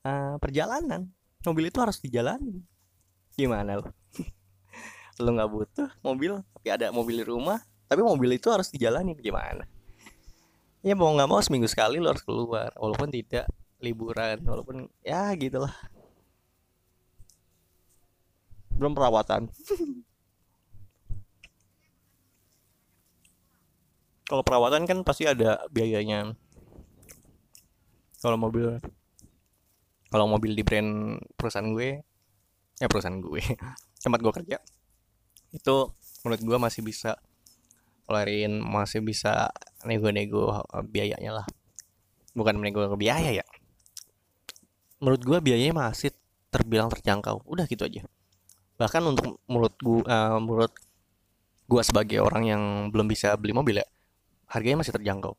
[0.00, 1.12] uh, perjalanan.
[1.44, 2.64] Mobil itu harus dijalanin
[3.36, 3.86] gimana lu?
[5.22, 7.60] Lu nggak butuh mobil tapi ada mobil di rumah
[7.90, 9.66] tapi mobil itu harus dijalanin gimana?
[10.80, 13.50] Ya mau nggak mau seminggu sekali lu harus keluar walaupun tidak
[13.82, 15.74] liburan walaupun ya gitulah.
[18.72, 19.50] Belum perawatan.
[24.30, 26.38] Kalau perawatan kan pasti ada biayanya.
[28.22, 28.78] Kalau mobil
[30.10, 32.02] kalau mobil di brand perusahaan gue
[32.80, 33.44] ya perusahaan gue.
[34.02, 34.56] Tempat gue kerja.
[35.52, 35.92] Itu
[36.24, 37.20] menurut gue masih bisa
[38.08, 39.52] keluarin masih bisa
[39.86, 41.46] nego-nego biayanya lah.
[42.34, 43.46] Bukan nego biaya ya.
[44.98, 46.10] Menurut gue biayanya masih
[46.50, 47.44] terbilang terjangkau.
[47.46, 48.02] Udah gitu aja.
[48.80, 50.72] Bahkan untuk menurut gue uh, menurut
[51.70, 53.86] gue sebagai orang yang belum bisa beli mobil ya
[54.50, 55.38] harganya masih terjangkau.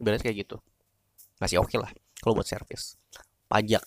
[0.00, 0.56] Ibaratnya kayak gitu.
[1.36, 1.92] Masih oke okay lah
[2.24, 2.96] kalau buat servis.
[3.52, 3.84] Pajak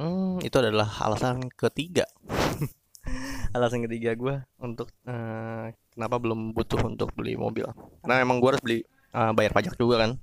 [0.00, 2.08] hmm, itu adalah alasan ketiga.
[3.56, 7.66] Alasan ketiga gue untuk uh, kenapa belum butuh untuk beli mobil.
[8.00, 8.78] Karena emang gue harus beli
[9.10, 10.14] uh, bayar pajak juga kan.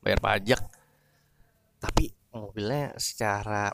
[0.00, 0.60] Bayar pajak.
[1.76, 3.68] Tapi mobilnya secara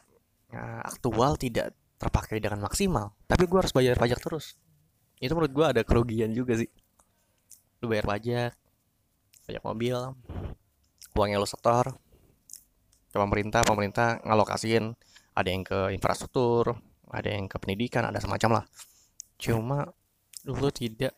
[0.50, 1.70] uh, aktual tidak
[2.02, 3.14] terpakai dengan maksimal.
[3.30, 4.58] Tapi gue harus bayar pajak terus.
[5.22, 6.68] Itu menurut gue ada kerugian juga sih.
[7.78, 8.58] Lu bayar pajak
[9.44, 9.96] pajak mobil
[11.14, 11.94] uangnya lo setor.
[13.14, 14.98] Ke pemerintah pemerintah ngalokasiin
[15.34, 16.78] ada yang ke infrastruktur
[17.10, 18.64] ada yang ke pendidikan ada semacam lah.
[19.38, 19.86] Cuma
[20.46, 21.14] lu tidak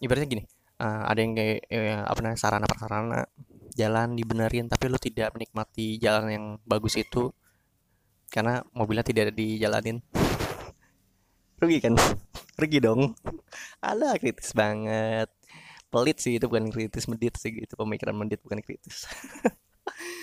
[0.00, 0.44] ibaratnya gini
[0.80, 3.20] uh, ada yang kayak eh, apa namanya sarana prasarana
[3.74, 7.30] jalan dibenerin tapi lu tidak menikmati jalan yang bagus itu
[8.30, 9.98] karena mobilnya tidak ada dijalanin.
[11.60, 11.98] Rugi kan?
[12.56, 13.12] Rugi dong.
[13.82, 15.28] Ala kritis banget.
[15.90, 19.10] Pelit sih itu bukan kritis medit sih gitu pemikiran medit bukan kritis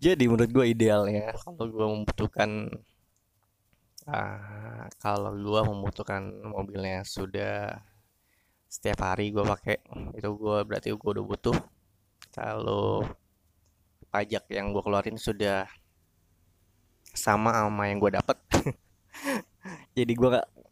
[0.00, 1.36] jadi menurut gue idealnya.
[1.36, 2.50] Kalau gue membutuhkan
[4.08, 7.84] uh, kalau gue membutuhkan mobilnya sudah
[8.70, 9.82] setiap hari gue pakai
[10.16, 11.58] itu gue berarti gue udah butuh.
[12.32, 13.04] Kalau
[14.08, 15.68] pajak yang gue keluarin sudah
[17.12, 18.38] sama sama yang gue dapet.
[19.98, 20.28] Jadi gue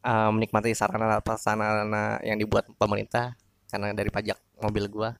[0.09, 3.37] uh, menikmati sarana sarana yang dibuat pemerintah
[3.69, 5.11] karena dari pajak mobil gue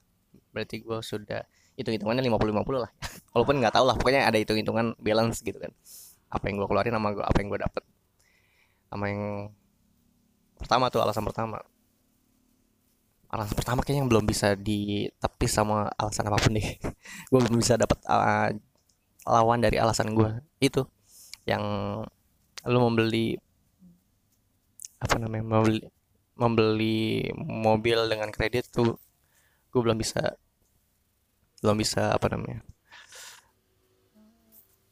[0.49, 1.45] berarti gue sudah
[1.79, 2.91] hitung hitungannya 50-50 lah.
[3.33, 5.71] Walaupun nggak tahu lah pokoknya ada hitung hitungan balance gitu kan.
[6.27, 7.83] Apa yang gue keluarin sama gue apa yang gue dapet.
[8.91, 9.23] Sama yang
[10.59, 11.63] pertama tuh alasan pertama.
[13.31, 16.65] Alasan pertama kayaknya yang belum bisa ditepis sama alasan apa pun deh.
[17.29, 18.49] Gue belum bisa dapat uh,
[19.29, 20.81] lawan dari alasan gue itu
[21.45, 21.61] yang
[22.65, 23.37] lu membeli
[24.97, 25.79] apa namanya membeli
[26.39, 28.97] membeli mobil dengan kredit tuh
[29.69, 30.33] gue belum bisa
[31.59, 32.63] belum bisa apa namanya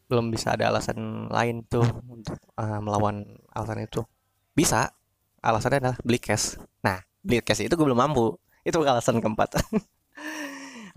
[0.08, 4.02] belum bisa ada alasan lain tuh untuk uh, melawan alasan itu.
[4.56, 4.88] Bisa
[5.44, 6.56] alasannya adalah beli cash.
[6.82, 8.40] Nah beli cash itu gue belum mampu.
[8.64, 9.56] Itu alasan keempat.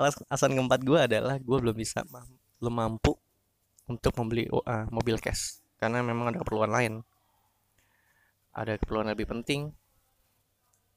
[0.00, 2.00] Alasan keempat gue adalah gue belum bisa
[2.56, 3.12] belum mampu
[3.84, 5.60] untuk membeli uh, mobil cash.
[5.76, 6.92] Karena memang ada keperluan lain.
[8.56, 9.76] Ada keperluan lebih penting.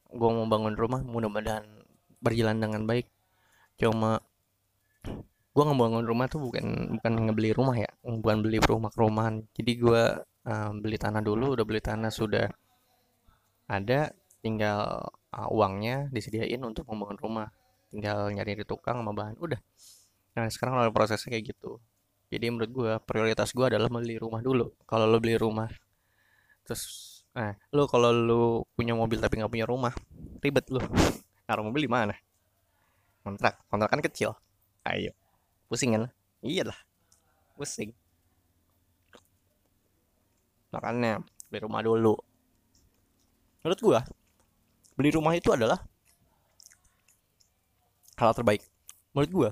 [0.08, 1.68] Gue mau bangun rumah mudah-mudahan
[2.24, 3.12] berjalan dengan baik.
[3.76, 4.24] Cuma
[5.54, 10.04] gue ngebangun rumah tuh bukan bukan ngebeli rumah ya bukan beli rumah kerumahan jadi gue
[10.50, 12.50] uh, beli tanah dulu udah beli tanah sudah
[13.70, 14.12] ada
[14.44, 17.48] tinggal uh, uangnya disediain untuk membangun rumah.
[17.90, 19.60] Tinggal nyari di tukang sama bahan udah.
[20.36, 21.80] Nah sekarang kalau prosesnya kayak gitu.
[22.34, 24.74] Jadi menurut gue prioritas gue adalah beli rumah dulu.
[24.84, 25.72] Kalau lo beli rumah
[26.64, 28.44] terus nah lo kalau lo
[28.78, 29.90] punya mobil tapi nggak punya rumah
[30.38, 30.80] ribet lo
[31.50, 32.16] naruh mobil di mana?
[33.24, 33.64] Kontrak.
[33.72, 34.36] Kontrak kan kecil.
[34.84, 35.16] Ayo
[35.74, 36.14] pusing kan?
[36.46, 36.78] Iyalah
[37.58, 37.90] pusing.
[40.70, 42.14] Makanya beli rumah dulu.
[43.66, 44.00] Menurut gua
[44.94, 45.82] beli rumah itu adalah
[48.22, 48.62] hal terbaik.
[49.18, 49.50] Menurut gua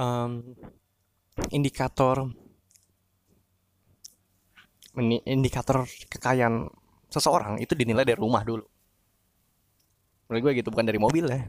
[0.00, 0.40] um,
[1.52, 2.32] indikator
[5.28, 6.68] indikator kekayaan
[7.12, 8.64] seseorang itu dinilai dari rumah dulu.
[10.28, 11.44] Menurut gue gitu bukan dari mobil ya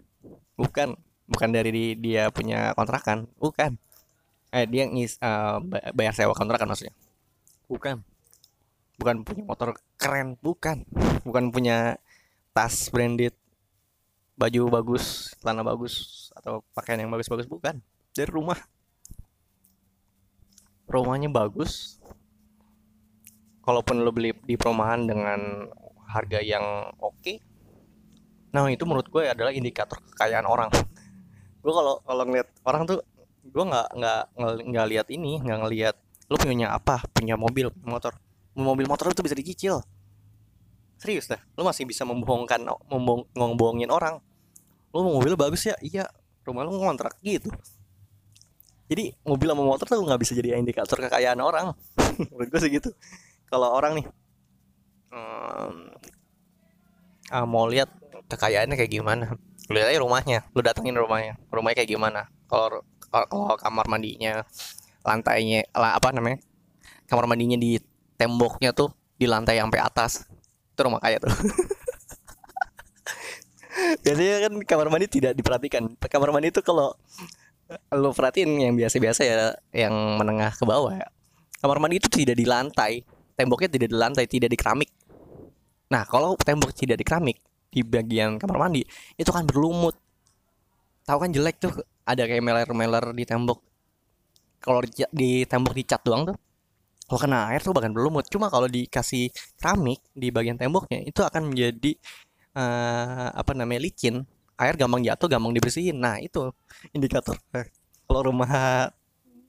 [0.60, 0.96] bukan
[1.28, 3.30] bukan dari dia punya kontrakan.
[3.40, 3.80] Bukan.
[4.54, 5.60] Eh dia ngis uh,
[5.96, 6.94] bayar sewa kontrakan maksudnya.
[7.68, 8.04] Bukan.
[9.00, 10.36] Bukan punya motor keren.
[10.40, 10.86] Bukan.
[11.24, 11.98] Bukan punya
[12.54, 13.34] tas branded
[14.34, 17.48] baju bagus celana bagus atau pakaian yang bagus-bagus.
[17.50, 17.82] Bukan.
[18.14, 18.60] Dari rumah.
[20.86, 21.98] Rumahnya bagus.
[23.64, 25.72] Kalaupun lo beli di perumahan dengan
[26.14, 27.16] harga yang oke.
[27.24, 27.40] Okay,
[28.54, 30.70] nah itu menurut gue adalah indikator kekayaan orang
[31.64, 33.00] gue kalau kalau ngeliat orang tuh
[33.44, 34.22] gue nggak nggak
[34.68, 35.96] nggak lihat ini nggak ngelihat
[36.28, 37.04] lo punya apa?
[37.12, 38.16] Punya mobil motor.
[38.56, 39.80] Mobil motor itu bisa dicicil.
[41.00, 44.20] Serius dah lo masih bisa membohongkan membohong, ngomongin orang.
[44.92, 45.76] Mau mobil bagus ya?
[45.80, 46.08] Iya
[46.44, 47.50] rumah lo ngontrak gitu.
[48.92, 51.72] Jadi mobil sama motor tuh nggak bisa jadi indikator kekayaan orang.
[52.32, 52.92] Menurut gue sih gitu.
[53.48, 54.06] Kalau orang nih
[55.14, 55.76] um,
[57.32, 57.90] uh, mau lihat
[58.28, 59.26] kekayaannya kayak gimana
[59.70, 60.40] lu lihat aja rumahnya.
[60.52, 61.40] Lu datengin rumahnya.
[61.48, 62.28] Rumahnya kayak gimana?
[62.52, 62.84] Kalau
[63.14, 64.44] kalau kamar mandinya
[65.06, 66.42] lantainya lah apa namanya?
[67.08, 67.80] Kamar mandinya di
[68.20, 70.28] temboknya tuh di lantai sampai atas.
[70.74, 71.32] Itu rumah kaya tuh.
[74.04, 75.98] Biasanya kan kamar mandi tidak diperhatikan.
[75.98, 76.94] Kamar mandi itu kalau
[77.90, 81.08] lo perhatiin yang biasa-biasa ya yang menengah ke bawah ya.
[81.64, 83.02] Kamar mandi itu tidak di lantai.
[83.34, 84.94] Temboknya tidak di lantai tidak di keramik.
[85.90, 87.38] Nah kalau tembok tidak di keramik
[87.74, 88.86] di bagian kamar mandi
[89.18, 89.98] itu kan berlumut.
[91.04, 91.74] Tahu kan jelek tuh
[92.06, 93.60] ada kayak meler-meler di tembok.
[94.62, 94.80] Kalau
[95.12, 96.38] di tembok dicat doang tuh
[97.04, 98.30] kalau kena air tuh bahkan berlumut.
[98.32, 101.98] Cuma kalau dikasih keramik di bagian temboknya itu akan menjadi
[102.56, 104.24] uh, apa namanya licin.
[104.56, 105.98] Air gampang jatuh gampang dibersihin.
[106.00, 106.54] Nah itu
[106.96, 107.68] indikator eh,
[108.08, 108.88] kalau rumah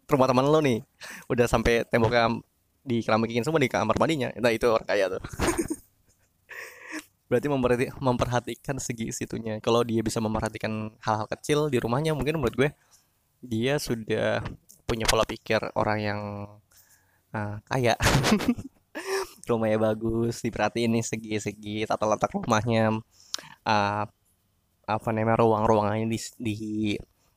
[0.04, 0.82] rumah teman lo nih
[1.30, 2.40] udah sampai temboknya
[2.84, 4.34] di keramikin semua di kamar mandinya.
[4.42, 5.22] Nah itu orang kaya tuh
[7.40, 9.58] berarti memperhatikan segi situnya.
[9.58, 12.70] Kalau dia bisa memperhatikan hal-hal kecil di rumahnya mungkin menurut gue
[13.44, 14.44] dia sudah
[14.84, 16.20] punya pola pikir orang yang
[17.34, 17.96] uh, kaya.
[19.48, 22.96] Rumahnya bagus diperhatiin nih segi-segi tata letak rumahnya
[23.68, 24.04] uh,
[24.84, 26.56] apa namanya ruang-ruangannya di, di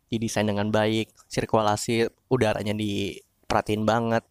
[0.07, 4.23] didesain dengan baik sirkulasi udaranya diperhatiin banget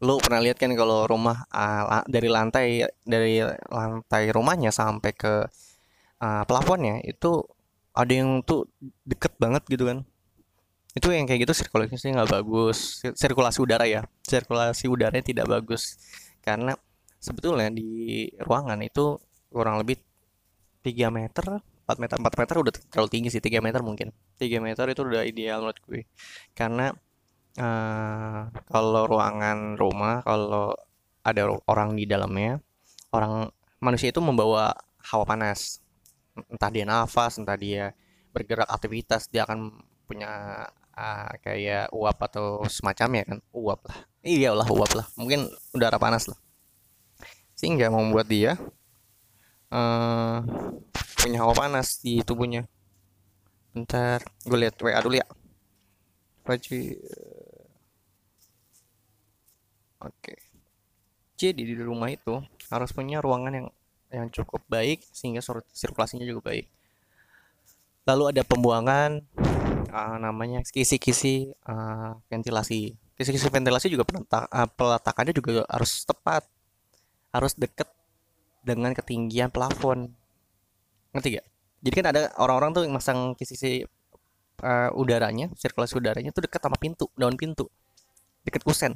[0.00, 5.44] lu pernah lihat kan kalau rumah uh, dari lantai dari lantai rumahnya sampai ke
[6.24, 7.44] uh, plafonnya itu
[7.92, 8.64] ada yang tuh
[9.04, 9.98] deket banget gitu kan.
[10.96, 14.08] Itu yang kayak gitu sirkulasinya nggak bagus sirkulasi udara ya.
[14.24, 16.00] Sirkulasi udaranya tidak bagus.
[16.40, 16.72] Karena
[17.20, 19.20] sebetulnya di ruangan itu
[19.52, 20.00] kurang lebih
[20.80, 24.08] 3 meter 4 meter 4 meter udah terlalu tinggi sih 3 meter mungkin.
[24.40, 26.08] 3 meter itu udah ideal menurut gue.
[26.56, 26.88] Karena
[27.58, 30.76] uh, kalau ruangan rumah kalau
[31.24, 32.60] ada orang di dalamnya
[33.10, 33.50] orang
[33.82, 34.76] manusia itu membawa
[35.10, 35.82] hawa panas.
[36.48, 37.92] Entah dia nafas entah dia
[38.30, 43.38] bergerak aktivitas dia akan punya uh, kayak uap atau semacamnya kan?
[43.50, 43.98] Uap lah.
[44.22, 45.06] Iya lah uap lah.
[45.18, 46.38] Mungkin udara panas lah.
[47.58, 48.56] Sehingga membuat dia
[49.72, 50.38] uh,
[51.20, 52.64] punya hawa panas di tubuhnya.
[53.74, 55.26] Bentar gue lihat WA dulu ya.
[56.44, 56.78] Baju
[60.00, 60.34] oke.
[61.40, 63.68] Jadi di rumah itu harus punya ruangan yang
[64.10, 65.40] yang cukup baik sehingga
[65.72, 66.66] sirkulasinya juga baik.
[68.04, 69.22] Lalu ada pembuangan
[69.92, 72.96] uh, namanya kisi-kisi uh, ventilasi.
[73.14, 76.42] Kisi-kisi ventilasi juga peletak, uh, peletakannya juga harus tepat
[77.30, 77.86] harus deket
[78.66, 80.10] dengan ketinggian plafon.
[81.14, 81.50] Ngerti gak?
[81.80, 83.84] jadi kan ada orang-orang tuh yang masang sisi
[84.60, 87.66] uh, udaranya sirkulasi udaranya tuh dekat sama pintu daun pintu
[88.44, 88.92] deket kusen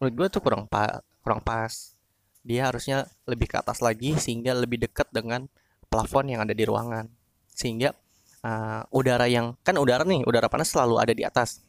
[0.00, 1.94] menurut gue tuh kurang pa kurang pas.
[2.40, 5.44] Dia harusnya lebih ke atas lagi sehingga lebih dekat dengan
[5.92, 7.04] plafon yang ada di ruangan.
[7.52, 7.92] Sehingga
[8.40, 11.60] uh, udara yang kan udara nih udara panas selalu ada di atas.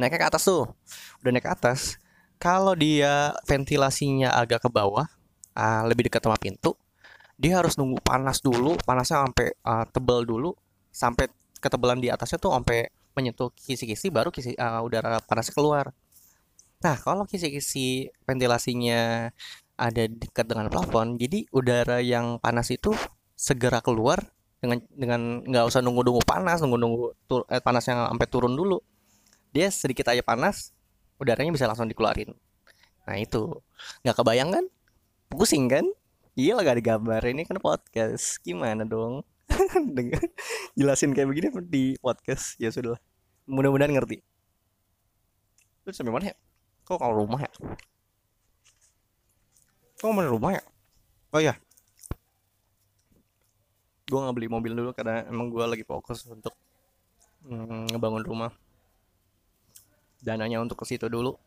[0.00, 0.72] Naik ke atas tuh.
[1.20, 2.00] Udah naik ke atas.
[2.40, 5.04] Kalau dia ventilasinya agak ke bawah
[5.52, 6.72] uh, lebih dekat sama pintu
[7.40, 10.52] dia harus nunggu panas dulu panasnya sampai uh, tebal dulu
[10.92, 15.88] sampai ketebalan di atasnya tuh sampai menyentuh kisi-kisi baru kisi uh, udara panas keluar
[16.80, 19.28] nah kalau kisi-kisi ventilasinya
[19.80, 22.92] ada dekat dengan plafon jadi udara yang panas itu
[23.36, 24.20] segera keluar
[24.60, 28.84] dengan dengan nggak usah nunggu-nunggu panas nunggu-nunggu tur, eh, panas yang sampai turun dulu.
[29.56, 30.76] Dia sedikit aja panas
[31.16, 32.36] udaranya bisa langsung dikeluarin.
[33.08, 33.48] Nah itu.
[34.04, 34.64] Nggak kebayang kan?
[35.32, 35.88] Pusing kan?
[36.36, 38.38] Iya lah gak ada gambar ini kan podcast.
[38.44, 39.24] Gimana dong?
[40.78, 42.60] Jelasin kayak begini di podcast.
[42.60, 43.00] Ya sudah
[43.48, 44.20] mudah-mudahan ngerti.
[45.82, 46.36] Terus sampai mana ya
[46.90, 47.52] kok kalau rumah ya?
[50.02, 50.62] Kok mana rumah ya?
[51.30, 51.54] Oh ya
[54.10, 56.50] gue nggak beli mobil dulu karena emang gue lagi fokus untuk
[57.46, 58.50] mm, ngebangun rumah.
[60.18, 61.38] Dananya untuk ke situ dulu.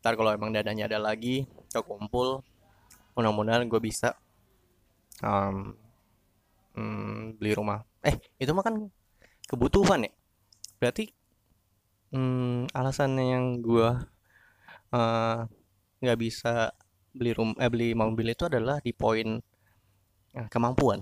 [0.00, 2.46] Ntar kalau emang dananya ada lagi kekumpul
[3.18, 4.14] mudah-mudahan gue bisa
[5.18, 5.74] um,
[6.78, 7.82] hmm, beli rumah.
[8.06, 8.86] Eh itu mah kan
[9.50, 10.12] kebutuhan ya?
[10.78, 11.10] Berarti
[12.14, 13.44] hmm, alasannya yang
[14.92, 15.46] uh,
[16.02, 16.70] nggak bisa
[17.16, 19.40] beli rumah eh, beli mobil itu adalah di poin
[20.36, 21.00] uh, kemampuan.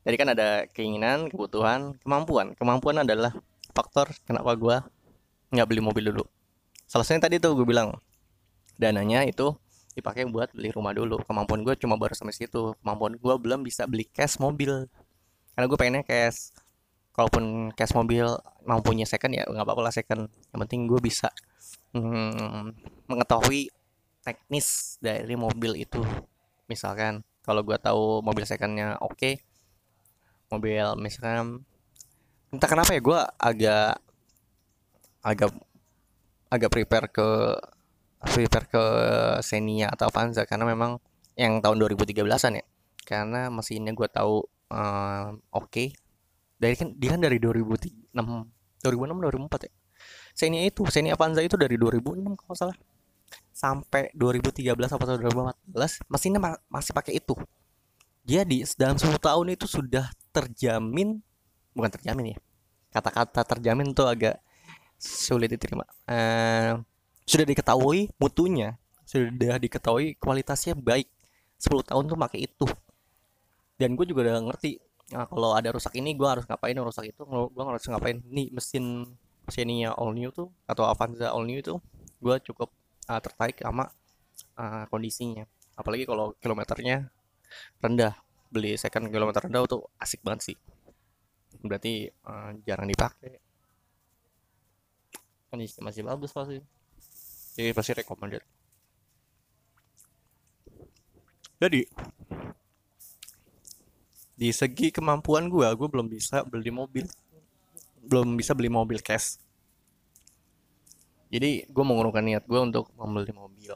[0.00, 2.56] Jadi kan ada keinginan kebutuhan kemampuan.
[2.56, 3.36] Kemampuan adalah
[3.76, 4.76] faktor kenapa gua
[5.52, 6.24] nggak beli mobil dulu.
[6.90, 7.94] Salah satunya tadi tuh gue bilang
[8.74, 9.54] dananya itu
[9.94, 11.22] dipakai buat beli rumah dulu.
[11.22, 12.74] Kemampuan gue cuma baru sampai situ.
[12.82, 14.90] Kemampuan gue belum bisa beli cash mobil.
[15.54, 16.50] Karena gue pengennya cash.
[17.14, 18.26] Kalaupun cash mobil
[18.66, 20.26] mampunya second ya nggak apa-apa lah second.
[20.50, 21.30] Yang penting gue bisa
[21.94, 22.76] hmm,
[23.10, 23.70] mengetahui
[24.22, 26.02] teknis dari mobil itu.
[26.70, 29.34] Misalkan kalau gue tahu mobil secondnya oke okay,
[30.52, 31.64] mobil misalkan
[32.52, 33.98] entah kenapa ya gue agak
[35.24, 35.50] agak
[36.50, 37.28] agak prepare ke
[38.20, 38.84] prepare ke
[39.40, 41.00] Xenia atau Avanza karena memang
[41.38, 42.64] yang tahun 2013an ya.
[43.00, 45.70] Karena mesinnya gue tahu uh, oke.
[45.72, 45.88] Okay.
[46.60, 48.12] dari kan dia kan dari 2006
[48.84, 49.72] 2006 2004 ya
[50.40, 52.76] Xenia itu Xenia Avanza itu dari 2006 kalau salah.
[53.52, 57.36] Sampai 2013 atau 2014 mesinnya ma masih pakai itu.
[58.24, 61.20] Jadi dalam 10 tahun itu sudah terjamin
[61.76, 62.38] bukan terjamin ya
[62.90, 64.42] kata-kata terjamin tuh agak
[64.98, 65.86] sulit diterima.
[66.04, 66.82] Uh,
[67.24, 68.80] sudah diketahui mutunya
[69.10, 71.10] sudah diketahui kualitasnya baik.
[71.58, 72.66] 10 tahun tuh pakai itu.
[73.74, 74.78] Dan gue juga udah ngerti
[75.10, 79.08] nah, kalau ada rusak ini gue harus ngapain rusak itu gue harus ngapain nih mesin
[79.50, 81.76] Xenia all new tuh atau Avanza all new itu
[82.22, 82.70] gue cukup
[83.10, 83.90] uh, tertarik sama
[84.56, 85.44] uh, kondisinya.
[85.76, 87.10] Apalagi kalau kilometernya
[87.82, 88.14] rendah.
[88.50, 90.56] Beli second kilometer rendah tuh asik banget sih.
[91.62, 93.38] Berarti uh, jarang dipakai.
[95.50, 96.58] Kondisi masih bagus pasti.
[97.54, 98.42] Jadi pasti recommended.
[101.60, 101.84] Jadi
[104.40, 107.04] di segi kemampuan gue gue belum bisa beli mobil
[108.04, 109.36] belum bisa beli mobil cash.
[111.30, 113.74] Jadi gue mengurungkan niat gue untuk membeli mobil.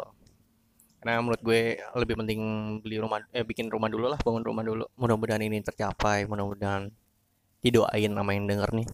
[0.98, 2.40] Karena menurut gue lebih penting
[2.80, 4.84] beli rumah eh bikin rumah dulu lah bangun rumah dulu.
[4.98, 6.90] Mudah-mudahan ini tercapai mudah-mudahan
[7.62, 8.88] didoain sama yang denger nih.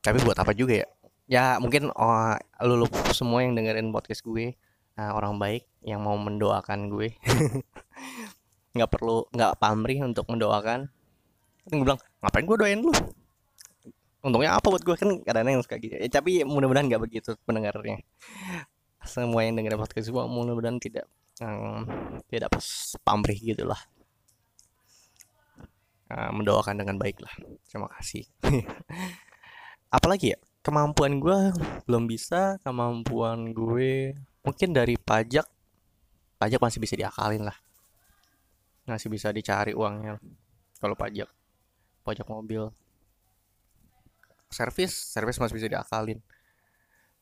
[0.00, 0.88] Tapi buat apa juga ya?
[1.24, 4.56] Ya mungkin oh, lu, lu semua yang dengerin podcast gue
[4.96, 7.12] uh, orang baik yang mau mendoakan gue.
[8.74, 10.90] Nggak perlu nggak pamrih untuk mendoakan.
[11.68, 12.90] Kan gue bilang ngapain gue doain lu
[14.24, 16.00] untungnya apa buat gue kan kadang-kadang yang suka gitu.
[16.00, 18.00] Ya, tapi mudah-mudahan nggak begitu pendengarnya.
[19.04, 21.04] Semua yang dengerin podcast gue mudah-mudahan tidak
[21.44, 21.84] um,
[22.32, 22.48] tidak
[23.04, 23.78] pamrih gitulah.
[26.08, 27.32] Uh, mendoakan dengan baik lah
[27.68, 28.24] terima kasih.
[29.96, 31.52] Apalagi ya kemampuan gue
[31.84, 35.44] belum bisa kemampuan gue mungkin dari pajak
[36.40, 37.56] pajak masih bisa diakalin lah.
[38.88, 40.16] Masih bisa dicari uangnya
[40.80, 41.28] kalau pajak
[42.04, 42.72] pajak mobil
[44.54, 46.22] servis servis masih bisa diakalin.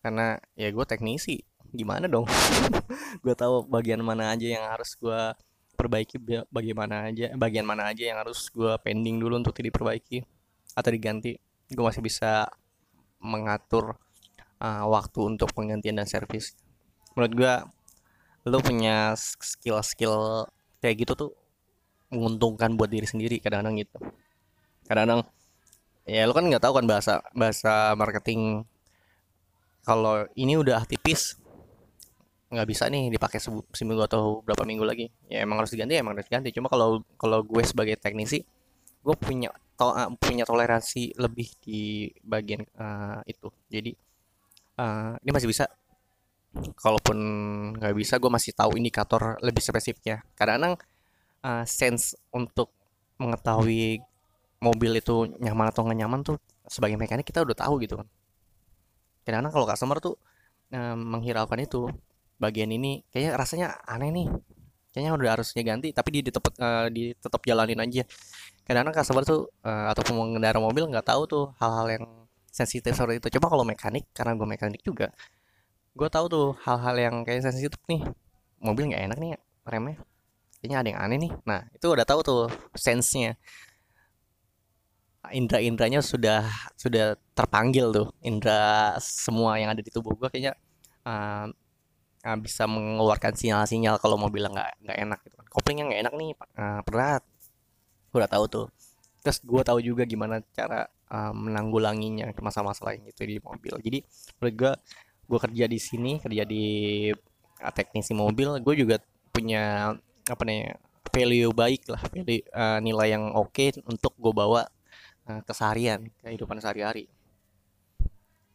[0.05, 1.41] Karena ya gue teknisi
[1.73, 2.29] gimana dong?
[3.25, 5.21] Gue tahu bagian mana aja yang harus gue
[5.73, 6.21] perbaiki
[6.53, 10.21] bagaimana aja bagian mana aja yang harus gue pending dulu untuk diperbaiki
[10.77, 11.41] atau diganti.
[11.73, 12.45] Gue masih bisa
[13.23, 13.97] mengatur
[14.61, 16.53] uh, waktu untuk penggantian dan servis.
[17.17, 17.55] Menurut gue
[18.51, 20.45] lo punya skill-skill
[20.83, 21.31] kayak gitu tuh
[22.11, 23.97] menguntungkan buat diri sendiri kadang-kadang gitu.
[24.85, 25.25] Kadang-kadang
[26.09, 28.67] ya lo kan nggak tahu kan bahasa bahasa marketing
[29.83, 31.43] kalau ini udah tipis
[32.53, 33.41] nggak bisa nih dipakai
[33.73, 35.09] seminggu atau berapa minggu lagi.
[35.33, 36.53] Ya emang harus diganti ya emang harus diganti.
[36.53, 38.45] Cuma kalau kalau gue sebagai teknisi
[39.03, 43.49] gue punya to uh, punya toleransi lebih di bagian uh, itu.
[43.73, 43.97] Jadi
[44.79, 45.65] uh, ini masih bisa.
[46.77, 47.17] Kalaupun
[47.81, 50.21] nggak bisa gue masih tahu indikator lebih spesifiknya.
[50.37, 50.77] Kadang-kadang
[51.41, 52.69] uh, sense untuk
[53.17, 54.05] mengetahui
[54.63, 56.39] mobil itu nyaman atau nggak nyaman tuh
[56.71, 58.07] sebagai mekanik kita udah tahu gitu kan.
[59.27, 60.15] Kadang-kadang kalau customer tuh
[60.71, 61.91] uh, menghiraukan itu
[62.39, 64.27] bagian ini kayaknya rasanya aneh nih.
[64.95, 68.07] Kayaknya udah harusnya ganti tapi dia tetap uh, di tetap jalanin aja.
[68.63, 72.05] Kadang-kadang customer tuh uh, atau pengendara mobil nggak tahu tuh hal-hal yang
[72.47, 73.29] sensitif seperti itu.
[73.39, 75.11] Coba kalau mekanik karena gue mekanik juga
[75.93, 78.07] gue tahu tuh hal-hal yang kayak sensitif nih.
[78.63, 79.31] Mobil nggak enak nih
[79.67, 79.99] remnya.
[80.63, 81.33] Kayaknya ada yang aneh nih.
[81.43, 82.43] Nah itu udah tahu tuh
[82.79, 83.35] sensenya
[85.31, 86.43] indra-indranya sudah
[86.75, 88.09] sudah terpanggil tuh.
[88.27, 90.59] Indra semua yang ada di tubuh gue kayaknya
[91.07, 91.47] uh,
[92.27, 95.47] uh, bisa mengeluarkan sinyal-sinyal kalau mobilnya nggak nggak enak gitu kan.
[95.47, 97.23] Koplingnya nggak enak nih uh, berat.
[98.11, 98.67] Gue udah tahu tuh.
[99.23, 103.75] Terus gue tahu juga gimana cara uh, menanggulanginya masalah-masalah yang itu di mobil.
[103.79, 103.99] Jadi
[104.43, 104.73] menurut gue
[105.23, 106.65] gue kerja di sini kerja di
[107.63, 108.99] uh, teknisi mobil gue juga
[109.31, 109.95] punya
[110.27, 110.75] apa nih
[111.15, 112.03] value baik lah.
[112.11, 114.67] Value, uh, nilai yang oke okay untuk gue bawa
[115.41, 117.09] keseharian kehidupan sehari-hari.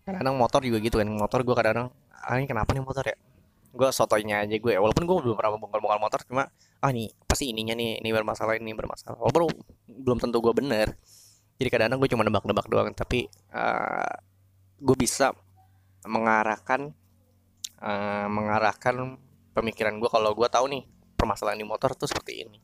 [0.06, 3.18] Kadang-kadang motor juga gitu kan motor gue kadang-kadang ah ini kenapa nih motor ya?
[3.74, 6.48] Gue sotonya aja gue walaupun gue belum pernah bongkar-bongkar motor cuma
[6.80, 9.18] ah nih pasti ininya nih ini bermasalah ini bermasalah.
[9.18, 9.50] Walaupun
[9.90, 10.94] belum tentu gue bener.
[11.58, 14.16] Jadi kadang-kadang gue cuma nebak-nebak doang tapi uh,
[14.78, 15.34] gue bisa
[16.06, 16.94] mengarahkan
[17.82, 19.18] uh, mengarahkan
[19.58, 20.86] pemikiran gue kalau gue tahu nih
[21.18, 22.62] permasalahan di motor tuh seperti ini.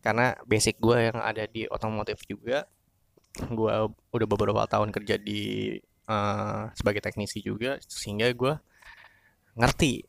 [0.00, 2.68] Karena basic gue yang ada di otomotif juga
[3.34, 3.74] gue
[4.14, 5.74] udah beberapa tahun kerja di
[6.06, 8.54] uh, sebagai teknisi juga sehingga gue
[9.58, 10.06] ngerti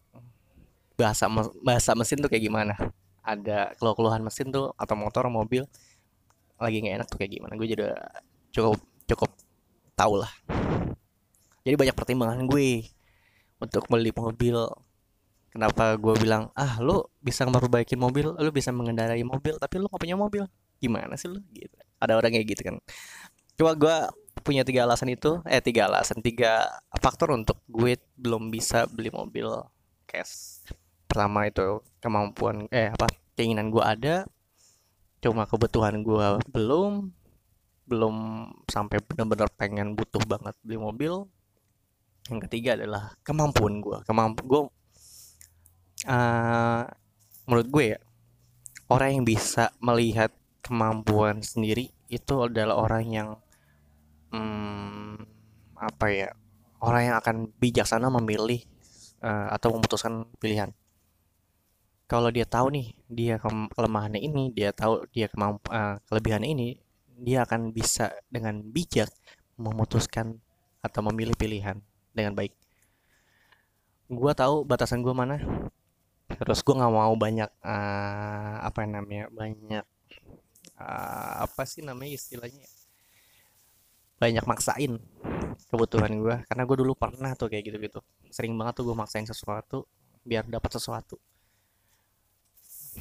[0.96, 1.26] bahasa
[1.62, 2.74] bahasa mesin tuh kayak gimana.
[3.26, 5.66] Ada keluhan mesin tuh atau motor mobil
[6.62, 7.54] lagi nggak enak tuh kayak gimana.
[7.58, 7.98] Gue jadi
[8.54, 8.78] cukup
[9.10, 9.30] cukup
[9.98, 10.32] tau lah.
[11.66, 12.86] Jadi banyak pertimbangan gue
[13.58, 14.58] untuk beli mobil.
[15.50, 20.04] Kenapa gue bilang ah lo bisa memperbaiki mobil lo bisa mengendarai mobil tapi lo gak
[20.04, 20.46] punya mobil.
[20.78, 22.76] Gimana sih lo gitu ada orang kayak gitu kan.
[23.56, 23.98] Coba gue
[24.44, 26.68] punya tiga alasan itu eh tiga alasan tiga
[27.02, 29.48] faktor untuk gue belum bisa beli mobil
[30.06, 30.62] cash.
[31.10, 34.28] Pertama itu kemampuan eh apa keinginan gue ada
[35.24, 37.10] cuma kebutuhan gue belum
[37.90, 38.16] belum
[38.70, 41.26] sampai benar-benar pengen butuh banget beli mobil.
[42.30, 44.62] Yang ketiga adalah kemampuan gue kemampu gue
[46.10, 46.84] uh,
[47.46, 48.00] menurut gue ya
[48.90, 50.34] orang yang bisa melihat
[50.66, 53.30] kemampuan sendiri itu adalah orang yang
[54.34, 55.22] hmm,
[55.78, 56.30] apa ya
[56.82, 58.66] orang yang akan bijaksana memilih
[59.22, 60.74] uh, atau memutuskan pilihan.
[62.06, 63.36] Kalau dia tahu nih dia
[63.74, 66.68] kelemahannya ini dia tahu dia kemamp uh, kelebihannya ini
[67.22, 69.10] dia akan bisa dengan bijak
[69.58, 70.42] memutuskan
[70.82, 71.82] atau memilih pilihan
[72.14, 72.54] dengan baik.
[74.06, 75.42] Gue tahu batasan gue mana
[76.26, 79.86] terus gue nggak mau banyak uh, apa namanya banyak
[80.80, 82.68] uh, apa sih namanya istilahnya
[84.16, 84.96] banyak maksain
[85.68, 88.00] kebutuhan gue karena gue dulu pernah tuh kayak gitu gitu
[88.32, 89.84] sering banget tuh gue maksain sesuatu
[90.26, 91.22] biar dapat sesuatu.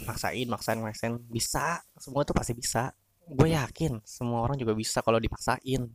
[0.04, 1.16] Maksain maksain maksain.
[1.32, 1.80] Bisa.
[1.96, 2.92] Semua itu pasti bisa.
[3.24, 5.88] Gue yakin semua orang juga bisa kalau dipaksain.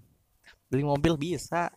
[0.67, 1.69] Beli mobil bisa.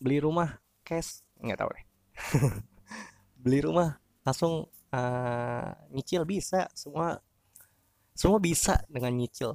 [0.00, 1.20] Beli rumah cash.
[1.36, 1.84] Nggak tahu deh.
[3.44, 6.64] Beli rumah langsung uh, nyicil bisa.
[6.72, 7.20] Semua
[8.18, 9.54] semua bisa dengan nyicil.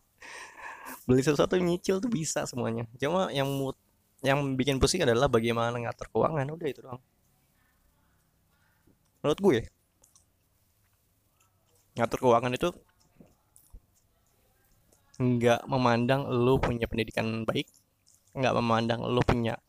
[1.04, 2.88] Beli sesuatu nyicil tuh bisa semuanya.
[2.96, 3.76] Cuma yang mood
[4.24, 6.48] yang bikin pusing adalah bagaimana ngatur keuangan.
[6.48, 7.00] Udah itu doang.
[9.20, 9.58] Menurut gue
[12.00, 12.72] ngatur keuangan itu
[15.20, 17.68] nggak memandang lu punya pendidikan baik
[18.32, 19.60] nggak memandang lu punya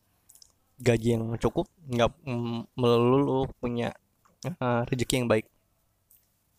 [0.80, 2.08] gaji yang cukup nggak
[2.72, 3.92] melulu lu punya
[4.48, 5.51] uh, rezeki yang baik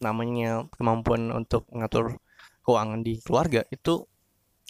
[0.04, 2.20] namanya kemampuan untuk mengatur
[2.68, 4.04] keuangan di keluarga itu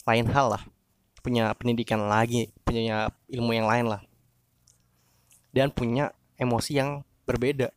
[0.05, 0.63] lain hal lah.
[1.23, 4.01] Punya pendidikan lagi punya ilmu yang lain lah.
[5.49, 7.73] Dan punya emosi yang berbeda.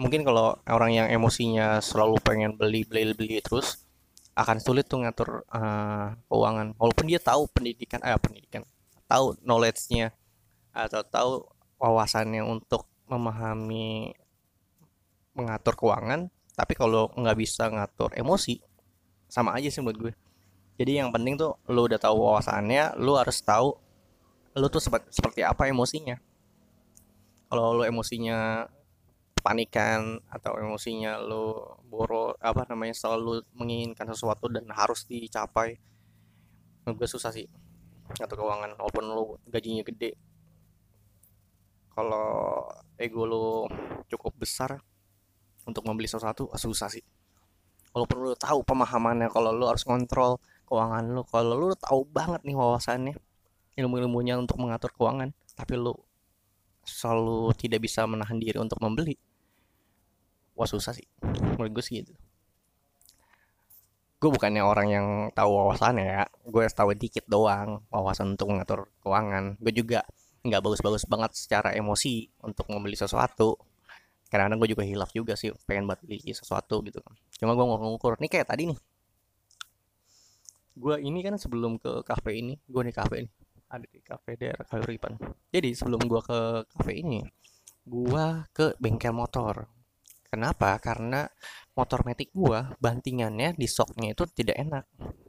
[0.00, 3.84] Mungkin kalau orang yang emosinya selalu pengen beli beli beli terus
[4.32, 6.72] akan sulit tuh ngatur uh, keuangan.
[6.80, 8.64] Walaupun dia tahu pendidikan eh pendidikan
[9.10, 10.14] tahu knowledge-nya
[10.70, 11.32] atau tahu
[11.82, 14.14] wawasannya untuk memahami
[15.34, 16.30] mengatur keuangan
[16.60, 18.60] tapi kalau nggak bisa ngatur emosi
[19.32, 20.14] sama aja sih menurut gue.
[20.76, 23.72] Jadi yang penting tuh lu udah tahu wawasannya lu harus tahu
[24.60, 26.20] lu tuh seperti apa emosinya.
[27.48, 28.68] Kalau lu emosinya
[29.40, 35.80] panikan atau emosinya lo boro apa namanya selalu menginginkan sesuatu dan harus dicapai
[36.84, 37.48] gue susah sih.
[38.20, 40.12] Atau keuangan walaupun lo gajinya gede.
[41.96, 42.68] Kalau
[43.00, 43.48] ego lo
[44.12, 44.76] cukup besar
[45.66, 47.04] untuk membeli sesuatu susah sih.
[47.90, 50.38] Walaupun lo tahu pemahamannya kalau lo harus kontrol
[50.70, 53.18] keuangan lu kalau lu tahu banget nih wawasannya
[53.74, 55.98] ilmu-ilmunya untuk mengatur keuangan tapi lu
[56.86, 59.18] selalu tidak bisa menahan diri untuk membeli
[60.54, 61.08] wah susah sih.
[61.58, 62.14] Menurut gue sih gitu.
[64.20, 69.58] Gue bukannya orang yang tahu wawasannya ya gue tahu dikit doang wawasan untuk mengatur keuangan.
[69.58, 70.06] Gue juga
[70.46, 73.58] nggak bagus-bagus banget secara emosi untuk membeli sesuatu
[74.30, 77.02] kadang-kadang gue juga hilaf juga sih pengen buat beli sesuatu gitu
[77.42, 78.16] cuma gue ngukur.
[78.22, 78.78] Nih kayak tadi nih.
[80.78, 83.30] Gue ini kan sebelum ke kafe ini gue nih kafe ini.
[83.70, 85.14] Ada di kafe daerah Kaliuripan
[85.50, 86.38] jadi sebelum gue ke
[86.74, 87.22] kafe ini
[87.86, 89.66] gue ke bengkel motor.
[90.30, 90.78] Kenapa?
[90.78, 91.26] Karena
[91.74, 94.84] motor metik gua bantingannya di soknya itu tidak enak.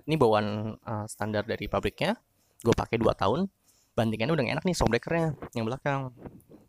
[0.06, 2.14] Ini bawaan uh, standar dari pabriknya.
[2.62, 3.50] Gue pakai 2 tahun
[3.98, 5.28] bantingannya udah enak nih shockbreakernya
[5.58, 6.16] yang belakang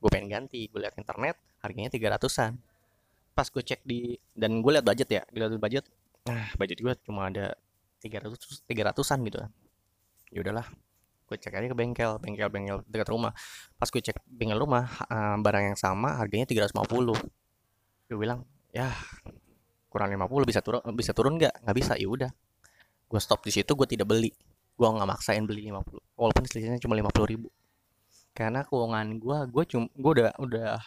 [0.02, 2.58] gue pengen ganti gue lihat internet harganya 300an
[3.32, 5.84] pas gue cek di dan gue lihat budget ya dilihat budget
[6.26, 7.54] nah budget gue cuma ada
[8.02, 9.38] 300 300an gitu
[10.34, 10.66] ya udahlah
[11.32, 13.32] gue cek aja ke bengkel bengkel bengkel dekat rumah.
[13.80, 16.76] Pas gue cek bengkel rumah uh, barang yang sama harganya 350
[18.12, 18.44] gue bilang
[18.76, 18.92] ya
[19.88, 21.64] kurang 50 bisa turun bisa turun nggak?
[21.64, 21.92] Nggak bisa.
[21.96, 22.30] Ya udah
[23.08, 24.28] gue stop di situ gue tidak beli.
[24.76, 27.48] Gue nggak maksain beli 50 walaupun selisihnya cuma 50 ribu
[28.32, 30.80] karena keuangan gue gue cuma gue udah udah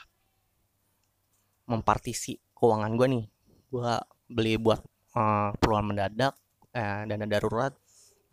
[1.69, 3.25] mempartisi keuangan gue nih.
[3.69, 3.93] Gue
[4.29, 4.81] beli buat
[5.17, 6.33] uh, keperluan mendadak
[6.73, 7.73] eh, dana darurat.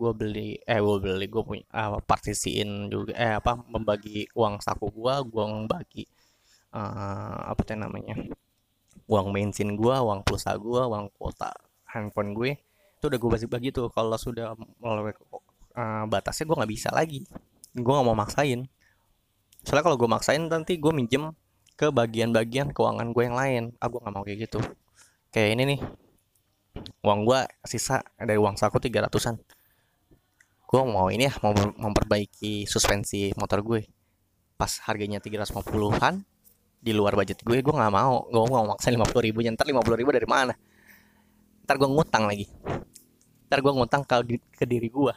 [0.01, 4.89] Gue beli eh gue beli gue punya uh, partisiin juga eh apa membagi uang saku
[4.91, 6.05] gue gue membagi
[6.75, 8.17] uh, apa tuh namanya
[9.07, 11.53] uang bensin gue uang pulsa gue uang kuota
[11.93, 12.57] handphone gue.
[12.97, 13.93] Itu udah gue bagi-bagi tuh.
[13.93, 15.13] Kalau sudah melalui
[15.77, 17.21] uh, batasnya gue nggak bisa lagi.
[17.77, 18.69] Gue nggak mau maksain
[19.63, 21.35] soalnya kalau gue maksain nanti gue minjem
[21.79, 23.63] ke bagian-bagian keuangan gue yang lain.
[23.83, 24.59] Ah gue nggak mau kayak gitu.
[25.35, 25.81] Kayak ini nih.
[27.05, 29.39] Uang gue sisa dari uang saku tiga ratusan.
[30.69, 33.85] Gue mau ini ya mau memperbaiki suspensi motor gue.
[34.57, 36.23] Pas harganya 350-an
[36.83, 38.29] di luar budget gue gue nggak mau.
[38.31, 40.55] Gue mau maksa lima puluh ribu ntar lima puluh ribu dari mana?
[41.67, 42.47] Ntar gue ngutang lagi.
[43.51, 44.17] Ntar gue ngutang ke,
[44.59, 45.15] ke diri gue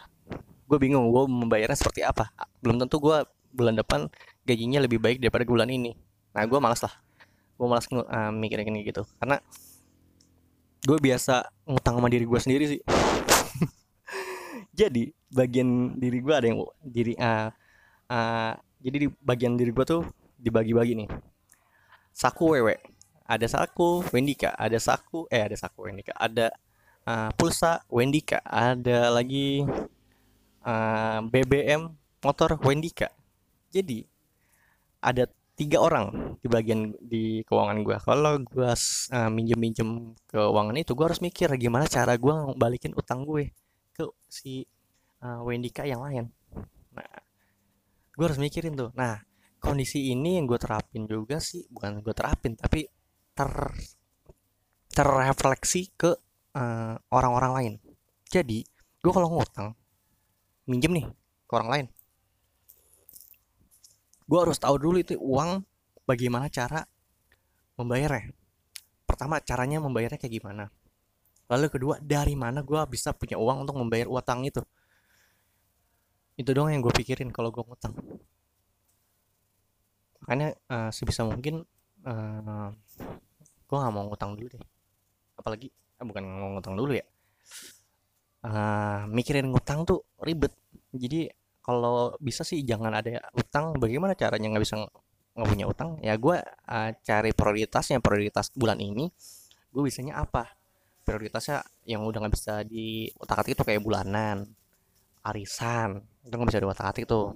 [0.66, 2.34] gue bingung gue membayarnya seperti apa?
[2.60, 3.22] Belum tentu gue
[3.54, 4.10] bulan depan
[4.46, 5.98] gajinya lebih baik daripada bulan ini.
[6.32, 6.94] Nah gue malas lah.
[7.58, 9.04] Gue malas uh, mikirin kayak gitu.
[9.18, 9.42] Karena
[10.86, 12.82] gue biasa ngutang sama diri gue sendiri sih.
[14.80, 17.52] Jadi bagian diri gue ada yang diri uh,
[18.08, 20.06] uh, jadi di bagian diri gue tuh
[20.38, 21.10] dibagi-bagi nih.
[22.14, 22.78] Saku wewe
[23.26, 24.54] ada saku Wendika.
[24.54, 26.14] Ada saku eh ada saku Wendika.
[26.14, 26.54] Ada
[27.10, 28.40] uh, pulsa Wendika.
[28.46, 29.66] Ada lagi
[30.62, 31.90] uh, BBM
[32.22, 33.10] motor Wendika.
[33.74, 34.06] Jadi
[35.06, 39.90] ada tiga orang di bagian di keuangan gue kalau gue uh, minjem minjem
[40.28, 43.56] keuangan itu gue harus mikir gimana cara gue balikin utang gue
[43.96, 44.68] ke si
[45.24, 46.28] uh, Wendika yang lain.
[46.92, 47.12] Nah
[48.12, 48.92] gue harus mikirin tuh.
[49.00, 49.24] Nah
[49.64, 52.84] kondisi ini yang gue terapin juga sih bukan gue terapin tapi
[53.32, 53.52] ter
[54.92, 56.12] terrefleksi ke
[56.56, 57.74] eh, orang-orang lain.
[58.28, 58.64] Jadi
[59.00, 59.76] gue kalau ngutang
[60.68, 61.06] minjem nih
[61.46, 61.86] ke orang lain
[64.26, 65.62] gue harus tahu dulu itu uang
[66.06, 66.82] bagaimana cara
[67.78, 68.34] membayarnya.
[69.06, 70.66] Pertama caranya membayarnya kayak gimana?
[71.46, 74.66] Lalu kedua dari mana gue bisa punya uang untuk membayar utang itu?
[76.36, 77.94] Itu dong yang gue pikirin kalau gue ngutang.
[80.26, 81.62] Makanya uh, sebisa mungkin
[82.02, 82.70] uh, eh,
[83.70, 84.64] gue nggak mau ngutang dulu deh.
[85.38, 87.06] Apalagi eh, bukan mau ngutang dulu ya.
[88.46, 90.50] Uh, mikirin ngutang tuh ribet.
[90.98, 91.30] Jadi
[91.66, 93.74] kalau bisa sih jangan ada utang.
[93.82, 94.78] Bagaimana caranya nggak bisa
[95.34, 95.98] nggak punya utang?
[96.06, 97.98] Ya gue uh, cari prioritasnya.
[98.06, 99.10] Prioritas bulan ini
[99.74, 100.46] gue bisanya apa?
[101.02, 104.46] Prioritasnya yang udah nggak bisa di otak atik itu kayak bulanan
[105.26, 106.06] arisan.
[106.22, 107.34] Itu nggak bisa di otak atik tuh.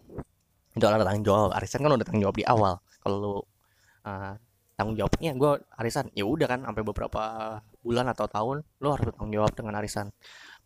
[0.77, 1.49] Itu adalah tanggung jawab.
[1.57, 2.77] Arisan kan udah tanggung jawab di awal.
[3.01, 4.33] Kalau lu uh,
[4.77, 5.51] tanggung jawabnya gue
[5.81, 6.05] arisan.
[6.13, 7.21] Ya udah kan sampai beberapa
[7.81, 10.13] bulan atau tahun lu harus bertanggung jawab dengan arisan.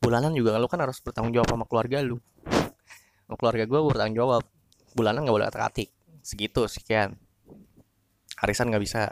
[0.03, 2.19] Bulanan juga lu kan harus bertanggung jawab sama keluarga lu
[3.39, 4.43] keluarga gue bertanggung jawab.
[4.93, 5.89] Bulanan nggak boleh atik
[6.23, 7.17] segitu sekian.
[8.39, 9.09] Arisan nggak bisa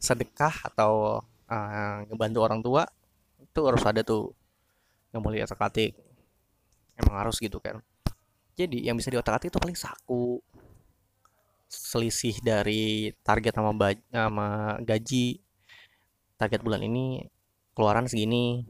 [0.00, 1.20] sedekah atau
[1.50, 2.88] uh, ngebantu orang tua
[3.40, 4.32] itu harus ada tuh
[5.10, 5.92] yang boleh atik
[6.96, 7.82] emang harus gitu kan.
[8.54, 10.38] Jadi yang bisa diotak atik itu paling saku.
[11.70, 13.70] Selisih dari target sama,
[14.10, 14.48] sama
[14.82, 15.38] gaji.
[16.34, 17.24] Target bulan ini
[17.76, 18.64] keluaran segini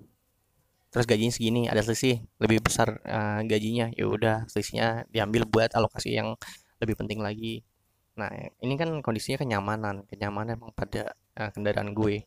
[0.90, 6.18] terus gajinya segini ada selisih lebih besar uh, gajinya ya udah selisihnya diambil buat alokasi
[6.18, 6.34] yang
[6.82, 7.62] lebih penting lagi.
[8.18, 8.28] Nah
[8.58, 12.26] ini kan kondisinya kenyamanan kenyamanan emang pada uh, kendaraan gue.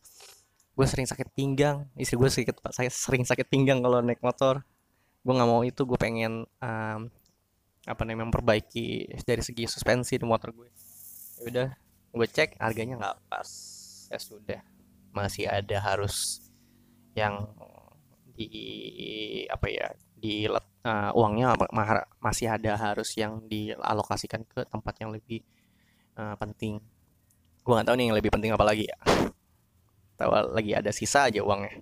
[0.74, 4.64] Gue sering sakit pinggang istri gue sakit saya sering sakit pinggang kalau naik motor.
[5.20, 7.00] Gue nggak mau itu gue pengen um,
[7.84, 10.72] apa namanya memperbaiki dari segi suspensi di motor gue.
[11.36, 11.68] Ya udah
[12.16, 13.48] gue cek harganya nggak pas.
[14.08, 14.60] Ya sudah
[15.12, 16.40] masih ada harus
[17.14, 17.46] yang
[18.34, 18.50] di
[19.46, 19.86] apa ya
[20.18, 21.54] di uh, uangnya
[22.18, 25.46] masih ada harus yang dialokasikan ke tempat yang lebih
[26.18, 26.82] uh, penting.
[27.64, 28.98] Gue nggak tahu nih yang lebih penting apa lagi ya.
[30.18, 31.80] Tahu lagi ada sisa aja uangnya.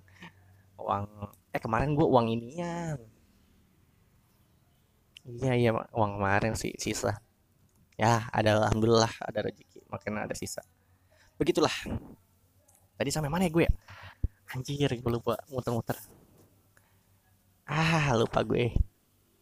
[0.79, 1.05] Uang
[1.53, 2.97] eh kemarin gue uang ininya.
[5.23, 7.19] Iya iya uang kemarin sih sisa.
[7.97, 10.61] Ya ada alhamdulillah ada rezeki makin ada sisa.
[11.39, 11.73] Begitulah.
[12.93, 13.73] Tadi sampai mana ya gue ya?
[14.53, 15.97] Anjir gue lupa muter-muter
[17.67, 18.75] ah lupa gue.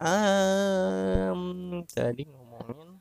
[0.01, 2.97] Um, tadi ngomongin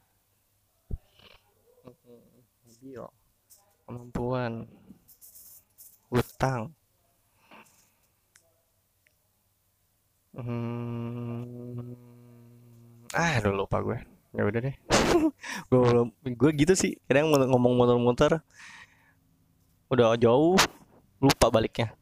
[2.80, 3.04] mobil
[3.84, 4.52] kemampuan
[6.10, 6.72] hutang.
[10.30, 11.92] Hmm,
[13.12, 13.98] ah udah lupa gue.
[14.30, 14.76] Ya udah deh.
[15.70, 15.82] Gue
[16.22, 18.38] gue gitu sih kadang ngomong muter-muter.
[19.90, 20.54] Udah jauh
[21.18, 21.92] lupa baliknya.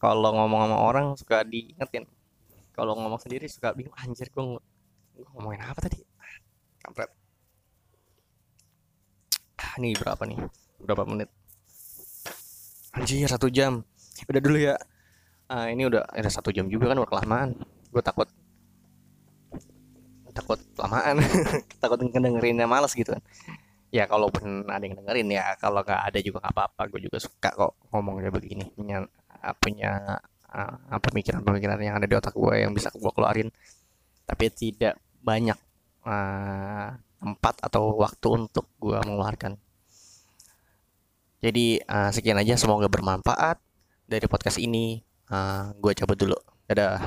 [0.00, 2.08] Kalau ngomong sama orang suka diingetin
[2.76, 4.44] kalau ngomong sendiri suka bingung anjir gue,
[5.16, 5.96] gue ngomongin apa tadi?
[6.84, 7.08] Kampret.
[9.56, 10.38] Ah, ini berapa nih?
[10.84, 11.32] Berapa menit?
[12.92, 13.80] Anjir satu jam.
[14.28, 14.76] Udah dulu ya.
[15.48, 17.56] Uh, ini udah ada satu jam juga kan udah kelamaan.
[17.88, 18.28] Gue takut.
[20.36, 21.16] Takut kelamaan.
[21.82, 23.24] Takut ngedengerinnya males gitu kan.
[23.88, 26.82] Ya kalaupun ada yang dengerin ya kalau nggak ada juga nggak apa-apa.
[26.92, 28.68] Gue juga suka kok ngomong kayak begini.
[28.76, 29.08] Punya
[29.64, 30.20] punya
[30.52, 33.48] uh, pemikiran-pemikiran yang ada di otak gue yang bisa gue keluarin
[34.26, 35.58] tapi tidak banyak
[36.06, 39.58] uh, tempat atau waktu untuk gue mengeluarkan
[41.46, 43.60] jadi uh, sekian aja semoga bermanfaat
[44.08, 45.02] dari podcast ini.
[45.30, 46.38] Uh, gue cabut dulu.
[46.66, 47.02] Dadah.